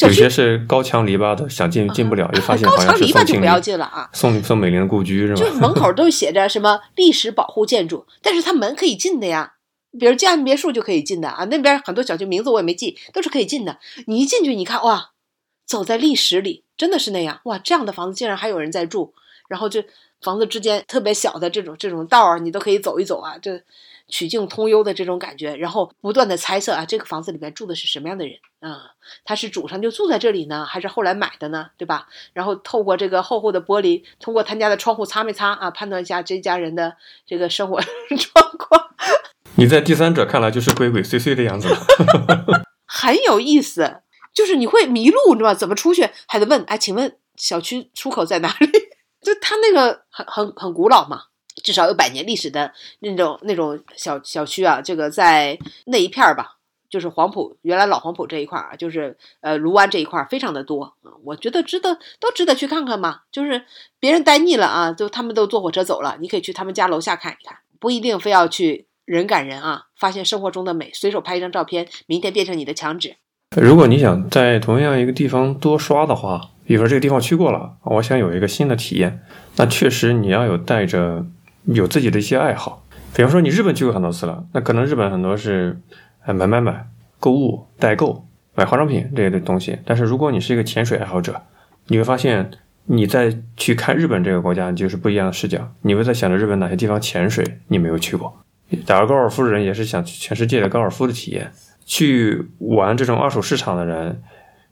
[0.00, 4.08] 有些是高墙篱笆的，想进进不了，又发现高墙篱笆就不要进了啊！
[4.12, 5.36] 宋宋美龄的故居是吗？
[5.36, 9.54] 就 门口都写着什么历史保护建筑，但是它门可以进的呀，
[9.98, 11.44] 比如建安别墅就可以进的啊。
[11.46, 13.78] 那边很多小区名字我也没记，都是可以进的。
[14.06, 15.10] 你一进去，你看哇，
[15.66, 17.58] 走在历史里，真的是那样哇！
[17.58, 19.12] 这样的房子竟然还有人在住，
[19.48, 19.82] 然后就
[20.22, 23.60] 房子之间特别小的这种这种道儿，你都可以走一走啊，这。
[24.08, 28.92] 曲径通幽的这种感觉，然后不断的猜测啊，这个房子里面住的是什么样的人啊？
[29.24, 31.68] 他是祖上就住在这里呢，还是后来买的呢？
[31.76, 32.06] 对吧？
[32.32, 36.96] 然后透过这个厚厚的玻璃，通过他家的窗户擦没擦啊，判断一下这家人的
[37.26, 37.80] 这个生活
[38.16, 38.88] 状况。
[39.56, 41.68] 你在第三者看来就是鬼鬼祟祟的样子，
[42.86, 44.02] 很有意思。
[44.34, 46.10] 就是你会迷路，你知道怎么出去？
[46.26, 48.66] 还得问，哎，请问小区出口在哪里？
[49.22, 51.26] 就他那个很很很古老嘛。
[51.62, 56.56] 至少有百年历史的那种那种小小区啊，这个在那一片儿吧，
[56.90, 63.20] 就是黄埔原来老黄埔这一块儿啊，就是呃卢湾这一块儿非常的多，我觉得值得都值得去看看嘛。
[63.30, 63.64] 就是
[64.00, 73.16] 别人待腻了啊，就他们都坐火车走了，你可以去他们家楼下看一看，不一定非要去人赶人啊，发现生活中的美，随手拍一张照片，明天变成你的墙纸。
[73.56, 79.22] 如果你想在同样一个地方多刷的话，比如说这个地方去过了，我想有一个新的体验，
[79.56, 81.24] 那确实你要有带着。
[81.64, 82.84] 有自己的一些爱好，
[83.14, 85.78] 比方说你日本去过很多次了，那可能日本很多是，
[86.26, 86.86] 呃买买买、
[87.18, 89.78] 购物、代购、买化妆品这些的东西。
[89.84, 91.40] 但是如果你是一个潜水爱好者，
[91.86, 92.50] 你会发现
[92.84, 95.72] 你在去看日本这个国家就是不一样的视角。
[95.82, 98.44] 你会在想着日本哪些地方潜水你没有去过，
[98.84, 101.50] 打个高尔夫的人也是想去全世界的高尔夫的体验。
[101.86, 104.22] 去玩这种二手市场的人，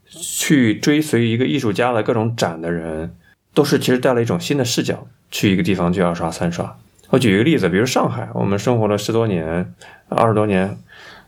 [0.07, 3.15] 去追随一个艺术家的各种展的人，
[3.53, 6.77] 都是其实带了一种新的视角去一个地方就要刷三刷。
[7.09, 9.73] 我举一个例子，比如上海，我们生活了十多年、
[10.09, 10.77] 二十多年，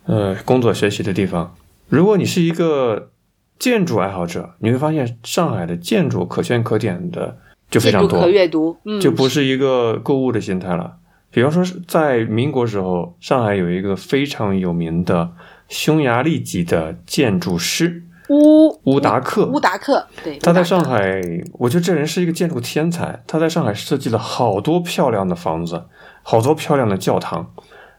[0.06, 1.56] 呃，工作学习的地方。
[1.90, 3.10] 如果你是一个
[3.58, 7.38] 建筑爱好者，你会发现上海的建筑可圈可点的
[7.72, 10.98] 就非常多，可阅读，就不是一个购物的心态了。
[11.32, 15.32] 比方说，在民国时候，上海有一个非常有名的
[15.68, 18.04] 匈牙利籍的建筑师。
[18.30, 21.22] 乌乌达克，乌达克，对，他在上海，
[21.54, 23.24] 我觉得这人是一个建筑天才。
[23.28, 25.84] 他在上海设计了好多漂亮的房子，
[26.24, 27.54] 好多漂亮的教堂。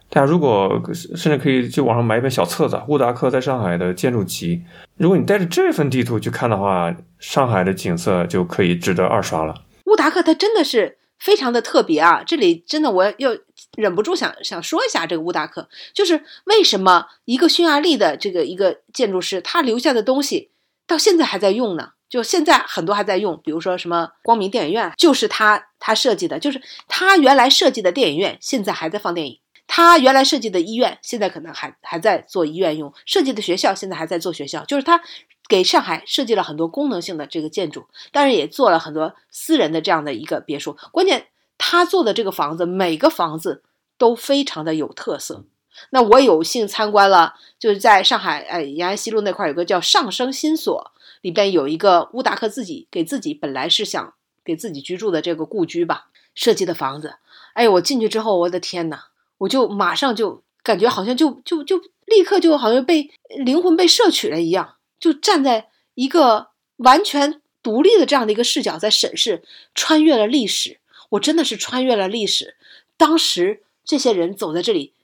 [0.09, 0.81] 大家如果
[1.15, 4.57] 甚至可以去网上买一本小册子《乌达克在上海的建筑集》。
[4.97, 9.55] 如果你带着这份地图去看的话，上海的景色就可以值得二刷了。
[9.87, 10.99] 乌达克他真的是。
[11.19, 12.23] 非常的特别啊！
[12.27, 13.31] 这里真的，我又
[13.77, 20.51] 忍不住想想说一下这个乌达克，就是为什么一个匈牙利的这个一个建筑师，他留下的东西
[20.87, 21.93] 到现在还在用呢？
[22.09, 29.41] 就现在很多还在用，比如说什么光明电影院，就是他他设计的，就是他原来设计的电影院，现在还在放电影。
[29.67, 34.65] 他原来设计的医院，现在可能还还在做医院用；设计的学校，现在还在做学校。
[34.65, 35.03] 就是他
[35.49, 40.77] 给上海设计了很多功能性的这个建筑，当然也做了很多私人的这样的一个别墅。
[40.93, 41.27] 关键
[41.59, 43.63] 他做的这个房子，每个房子
[43.99, 45.45] 都非常的有特色。
[45.91, 57.17] 那我有幸参观了，就是在上海，哎，延安西路那块有个叫上升新所，里边有一个乌达克自己给自己本来是想给自己居住的这个故居吧设计的房子。
[57.53, 59.01] 哎，我进去之后，我的天呐！
[59.39, 69.43] 我就马上就感觉好像就就就立刻就好像被灵魂被摄取了一样，就站在一个完全独立的这样的一个视角在审视，
[69.75, 70.79] 穿越了历史。
[71.11, 72.57] 我真的是穿越了历史。
[72.97, 74.95] 当时这些人走在这里，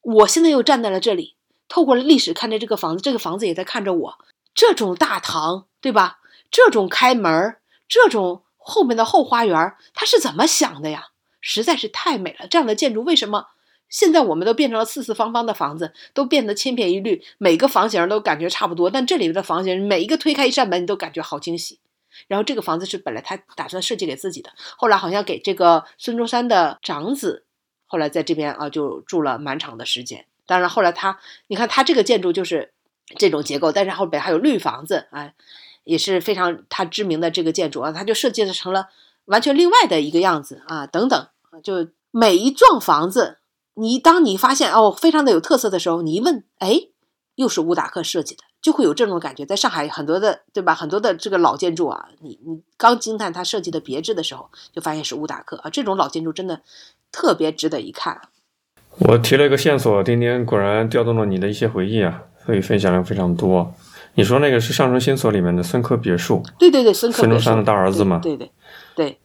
[0.00, 1.36] 我现在又站在了这里，
[1.68, 4.18] 透过了历史看着这个房子，这个房子也在看着我。
[4.54, 6.18] 这种大堂，对吧？
[6.50, 7.56] 这种开门，
[7.88, 11.08] 这种后面的后花园，他是怎么想的呀？
[11.40, 12.46] 实在是太美了。
[12.46, 13.48] 这样的建筑为什么？
[13.88, 18.88] 现在我们都变成了四四方方的房子，都变得千篇一律，每个房型都感觉差不多。
[18.88, 21.78] 但这里面的房型，每一个推开一扇门，你都感觉好惊喜。
[22.28, 27.46] 然后这个房子是本来他打算设计给自己的，后来好像给这个孙中山的长子，
[27.86, 30.26] 后来在这边啊就住了蛮长的时间。
[30.46, 32.72] 当然后来他，你看他这个建筑就是
[33.16, 35.32] 这种结构，但是后边还有绿房子啊，
[35.84, 38.88] 也是非常他知名的这个建筑啊，他就设计的成了
[39.26, 41.28] 完全另外的一个样子啊，等等，
[41.62, 43.38] 就每一幢房子。
[43.74, 46.88] 你当你发现哦，非常的有特色的时候，你一问，哎，
[47.36, 49.44] 又是乌达克设计的，就会有这种感觉。
[49.44, 50.74] 在上海很多的，对吧？
[50.74, 55.68] 很多的这个老建筑啊，你你刚惊叹它设计的别致的时候，就发现是乌达克啊。
[55.68, 56.62] 这种老建筑真的
[57.10, 58.22] 特别值得一看。
[59.00, 63.74] 我提了一个线索，丁丁果然调动了你的一些回忆啊，所以分享量非常多。
[64.14, 66.42] 你说那个是上升新所里面的孙科别墅？
[66.58, 68.20] 对对对，孙科孙中山的大儿子嘛？
[68.22, 68.50] 对对。
[68.94, 69.18] 对，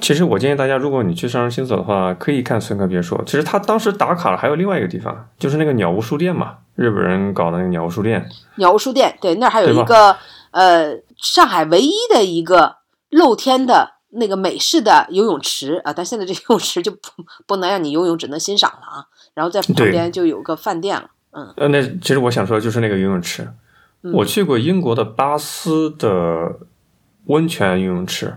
[0.00, 3.20] 其实我建议大家，如果你去上升新所的话，可以看孙科别墅。
[3.26, 8.24] 其实他当时打卡了，还有另外一个地方，就是那个鸟屋书店嘛，日本人搞的那个鸟屋书店。
[8.54, 10.16] 鸟屋书店，对，那儿还有一个
[10.52, 12.76] 呃，上海唯一的一个
[13.10, 16.98] 露天的那个美式的游泳池啊，但现在这游泳池就不
[17.48, 19.04] 不能让你游泳，只能欣赏了啊。
[19.34, 21.52] 然后在旁边就有个饭店了，嗯。
[21.56, 23.48] 呃，那其实我想说的就是那个游泳池，
[24.14, 26.60] 我去过英国的巴斯的
[27.24, 28.34] 温泉游泳池。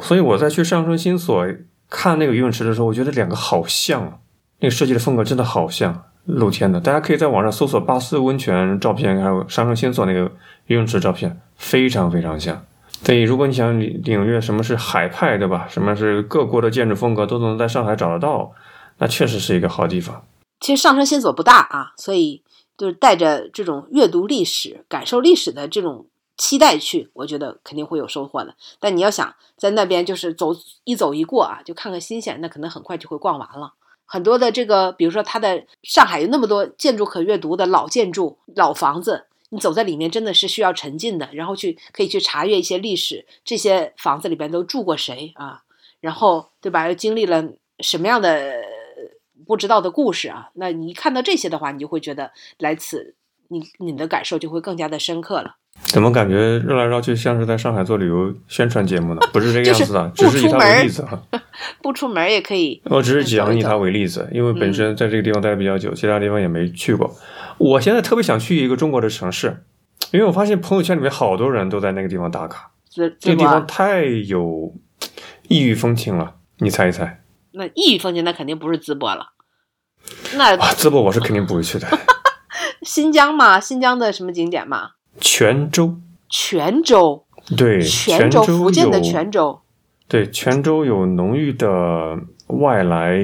[0.00, 1.46] 所以我在去上升新所
[1.88, 4.20] 看那个游泳池的时候，我觉得两个好像，
[4.58, 6.80] 那个设计的风格真的好像露天的。
[6.80, 10.20] 大家可以在网上搜索巴斯温泉照片，还有上升新所那个
[10.66, 12.64] 游泳池照片，非常非常像。
[13.02, 15.66] 所以如果你想领领略什么是海派，对吧？
[15.68, 18.52] 什么是各国的建筑风格都能在上海找得到，
[18.98, 20.24] 那确实是一个好地方。
[20.60, 22.42] 其实上升新所不大啊，所以
[22.76, 26.06] 就是带着这种阅读历史、感受历史的这种。
[26.38, 28.54] 期待去，我觉得肯定会有收获的。
[28.78, 30.54] 但你要想在那边就是走
[30.84, 33.72] 一走一过啊，就看看新鲜，那可能很快就会逛完了。
[34.06, 45.62] 很多的这个，比如说它的上海有那么多建筑可阅读的老建筑、老房子，你走在里面真的是需要沉浸的，然后去可以去查阅一些历史，这些房子里边都住过谁啊？
[46.00, 46.86] 然后对吧？
[46.88, 47.44] 又经历了
[47.80, 48.62] 什么样的
[49.46, 50.50] 不知道的故事啊？
[50.54, 53.14] 那你一看到这些的话，你就会觉得来此
[53.48, 55.56] 你你的感受就会更加的深刻了。
[55.82, 59.20] 怎么感觉绕来绕去像是在上海做旅游宣传节目呢？
[59.32, 61.22] 不是这个样子的，只是以它为例子哈。
[61.82, 62.80] 不出门也可以。
[62.86, 67.14] 我只是讲以它为例子，因为本身在这个地方待的比较久，其他地方也没去过。
[67.58, 69.64] 我现在特别想去一个中国的城市，
[70.12, 72.70] 因为我发现朋友圈里面好多人都在那个地方打卡。
[72.88, 74.74] 这这个地方太有
[75.48, 77.22] 异域风情了，你猜一猜？
[77.52, 79.26] 那异域风情那肯定不是淄博了。
[80.36, 81.86] 那淄博我是肯定不会去的。
[82.82, 84.90] 新疆嘛，新疆的什么景点嘛？
[85.20, 85.96] 泉州，
[86.28, 87.24] 泉州，
[87.56, 89.60] 对，泉州，福建的泉州，
[90.08, 92.18] 对，泉州有浓郁的
[92.48, 93.18] 外来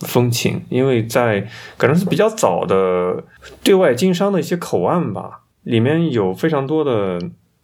[0.00, 3.24] 风情，因为在可能是比较早的
[3.62, 7.18] 对外经商的一些口岸吧，里面有非常多的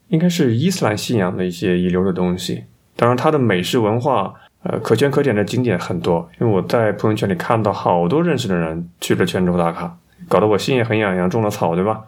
[0.09, 2.64] 应该是伊斯兰信仰的一些遗留的东西。
[2.97, 6.29] 当然，它的美食文化，呃，可圈可点的景点很多。
[6.41, 9.97] 因为我在朋友圈里看到好多认识的人去了泉州打卡，
[10.29, 12.05] 搞得我心也很痒痒，种了草，对吧？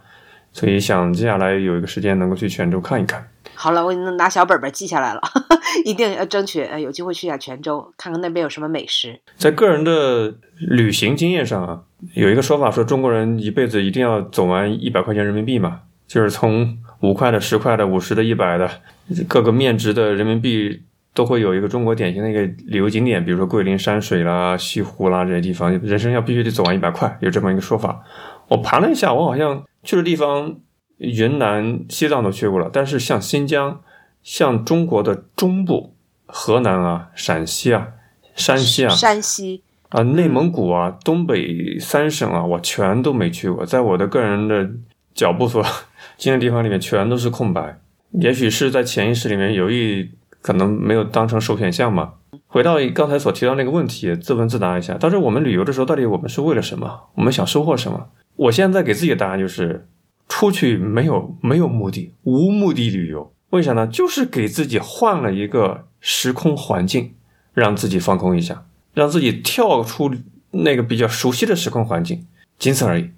[0.52, 3.28] 所以想接下来有一个时间能够去泉州看一看。
[3.54, 5.20] 好了，我已经拿小本本记下来了，
[5.84, 9.20] 一定要争取有机会去一下泉州，看看那边有什么美食。
[9.36, 11.80] 在个人的旅行经验上啊，
[12.14, 18.70] 有一个说法说中国人一辈子一定要走完一百块钱人民币嘛，就是从五块的、十块的、五十的、一百的
[19.28, 20.82] 各个面值的人民币
[21.16, 28.04] 都会有一个中国典型的一个旅游景点，比如说桂林山水啦、西湖啦这些地方，人生要必须得走完一百块，有这么一个说法。
[28.48, 30.56] 我盘了一下，我好像去的地方，
[30.98, 33.80] 云南、西藏都去过了，但是像新疆、
[34.22, 35.94] 像中国的中部，
[36.26, 37.88] 河南啊、陕西啊、
[38.34, 43.64] 山西啊、山西啊、内蒙古啊、东北三省啊，我全都没去过。
[43.64, 44.68] 在我的个人的
[45.14, 45.64] 脚步所
[46.18, 47.78] 经的地方里面，全都是空白。
[48.12, 50.10] 也许是在潜意识里面有意
[50.47, 52.12] 可能没有当成首选项嘛。
[52.47, 57.01] 回到刚才所提到那个问题，自问自答一下：当时我们旅游的时候，到底我们是为了什么？
[57.16, 58.07] 我们想收获什么？
[58.36, 59.88] 我现在给自己的答案就是：
[60.28, 63.32] 出去没有没有目的，无目的旅游。
[63.51, 63.88] 为啥呢？
[63.88, 67.14] 就是给自己换了一个时空环境，
[67.53, 70.14] 让自己放空一下，让自己跳出
[70.53, 72.24] 那个比较熟悉的时空环境，
[72.57, 73.11] 仅此而已。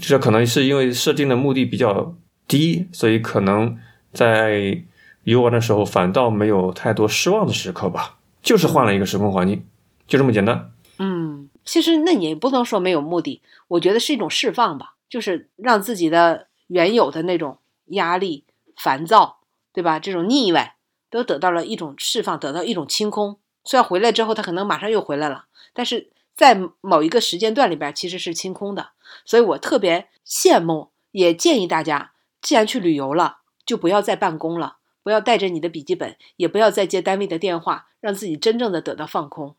[0.00, 2.14] 这可能是因为设定的目的比较
[2.48, 3.76] 低，所以可能
[4.14, 4.82] 在
[5.24, 8.16] 游玩的时候反倒没有太多失望的时刻吧。
[8.42, 9.66] 就是换了一个时空环境，
[10.06, 10.72] 就这么简单。
[10.98, 17.58] 嗯，其实那也不能说没有目的，我觉得是一种释放吧，就是让自己的原有的那种
[17.88, 18.44] 压力、
[18.74, 19.40] 烦躁，
[19.74, 19.98] 对吧？
[19.98, 20.76] 这种腻歪
[21.10, 23.38] 都得到了一种释放，得到一种清空。
[23.62, 25.44] 虽然回来之后他可能马上又回来了，
[25.74, 28.92] 但是在某一个时间段里边其实是清空的。
[29.26, 34.78] 所以我特别羡慕，也建议大家，既然去旅游了，就不要再办公了。
[35.02, 39.56] 不要带着你的笔记本，也不要再接单位的电话，让自己真正的得到放空。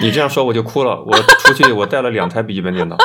[0.00, 1.02] 你这样说我就哭了。
[1.02, 2.96] 我出去我带了两台笔记本电脑，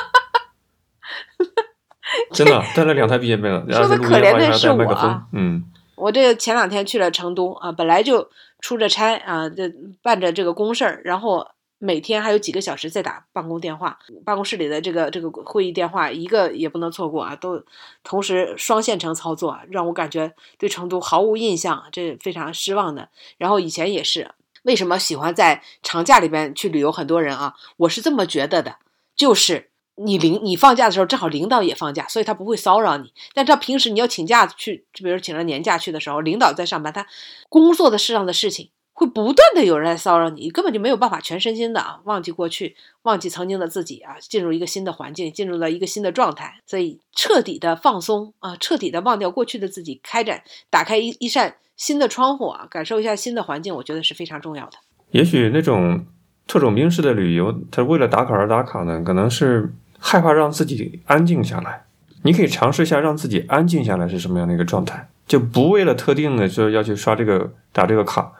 [2.31, 3.85] 真的带了两台笔记本电脑。
[3.85, 5.63] 说的可怜的是我啊，嗯，
[5.95, 9.71] 我这前两天去了成都啊，本来就出着差啊，这
[10.01, 11.52] 办着这个公事儿，然后。
[11.85, 17.61] 每天还有几个小时在打办公电话，办公室里的这个这个会议电话一个也不能错过啊，都
[18.05, 23.09] 同时双线程操作，让我感觉对成都毫无印象，这非常失望的。
[23.37, 24.31] 然后以前也是，
[24.63, 26.89] 为什么喜欢在长假里边去旅游？
[26.89, 28.77] 很多人啊，我是这么觉得的，
[29.13, 33.11] 就是你领你放假的时候，正好领导也放假，所以他不会骚扰你。
[33.33, 37.05] 但他平时你要请假去，就比如请了年假去的时候，领导在上班，他
[37.49, 38.69] 工作的事上的事情。
[38.93, 54.73] 会不断的有人来骚扰你，你根本就没有办法全身心的啊忘记过去，忘记曾经的自己啊，进入一个新的环境，进入了一个新的状态，所以彻底的放松啊，彻底的忘掉过去的自己，开展打开一一扇新的窗户啊，感受一下新的环境，我觉得是非常重要的。
[55.09, 56.05] 也许那种
[56.45, 61.85] 特种兵式的旅游，他为了打卡而打卡呢，可能是害怕让自己安静下来。
[62.25, 68.31] 你可以尝试一下让自己安静下来是什么样的一个状态，就不为了特定的说要去刷这个打这个卡。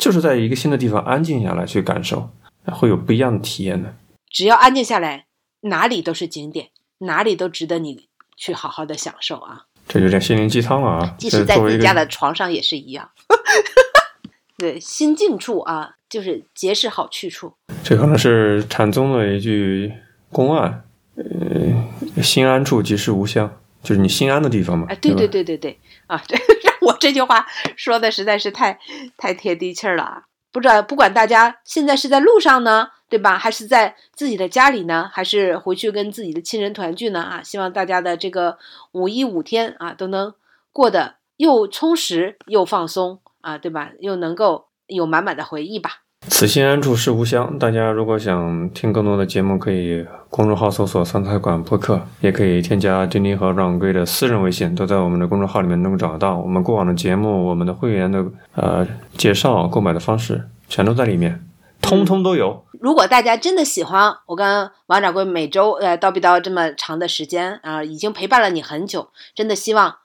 [0.00, 2.30] 就是在一个新的地方安静下来去感受，
[2.72, 3.94] 会有不一样的体验的。
[4.30, 5.26] 只要安静下来，
[5.60, 9.66] 哪里都是景点，哪里都值得你去好好的享受啊！
[9.86, 11.14] 这有点心灵鸡汤了啊！
[11.18, 13.10] 即使在自己家的床上也是一样。
[14.56, 17.52] 对，心静处啊，就是皆是好去处。
[17.84, 19.92] 这可能是禅宗的一句
[20.30, 20.82] 公案：
[21.16, 23.52] 呃，心安处即是吾乡，
[23.82, 24.86] 就是你心安的地方嘛。
[24.88, 26.20] 哎，对对对对对啊！
[26.28, 26.38] 对。
[26.80, 28.78] 我这句话说的实在是太
[29.18, 30.22] 太贴地气儿了啊！
[30.50, 33.38] 不知道不管大家现在是在路上呢，对吧？
[33.38, 35.08] 还是在自己的家里呢？
[35.12, 37.20] 还是回去跟自己的亲人团聚呢？
[37.20, 37.42] 啊！
[37.42, 38.58] 希望大家的这个
[38.92, 40.32] 五一五天啊，都能
[40.72, 43.90] 过得又充实又放松啊，对吧？
[44.00, 46.00] 又能够有满满的回忆吧。
[46.28, 47.58] 此心安处是吾乡。
[47.58, 56.38] 大家如果想听更多的节目，可以公众号搜索“三菜馆播客”，也可以添加丁丁和阮贵的私人微信，都在我们的公众号里面能够找得到。
[56.38, 61.42] 我们过往的节目、我们的会员的呃介绍、购买的方式，全都在里面，
[61.80, 62.64] 通通都有。
[62.78, 69.96] 如果大家真的喜欢我跟王掌柜每周呃叨逼叨这么长的时间啊，已经陪伴了你很久，真的希望。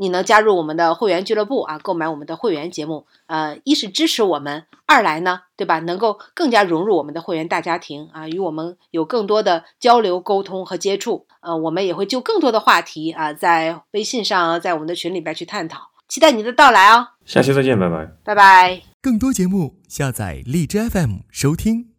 [0.00, 5.78] 你能加入我们的会员俱乐部啊，购买我们的会员节目，呃，一是支持我们，二来呢，对吧？
[5.80, 11.26] 能够更加融入我们的会员大家庭啊，与我们有更多的交流、沟通和接触。
[11.40, 15.90] 呃，我们也会就更多的话题啊，在微信上，在我们的群里边去探讨。
[16.08, 17.08] 期待你的到来哦！
[17.26, 18.80] 下期再见，拜拜，拜拜。
[19.02, 21.89] 更多节目下载荔枝 FM 收听。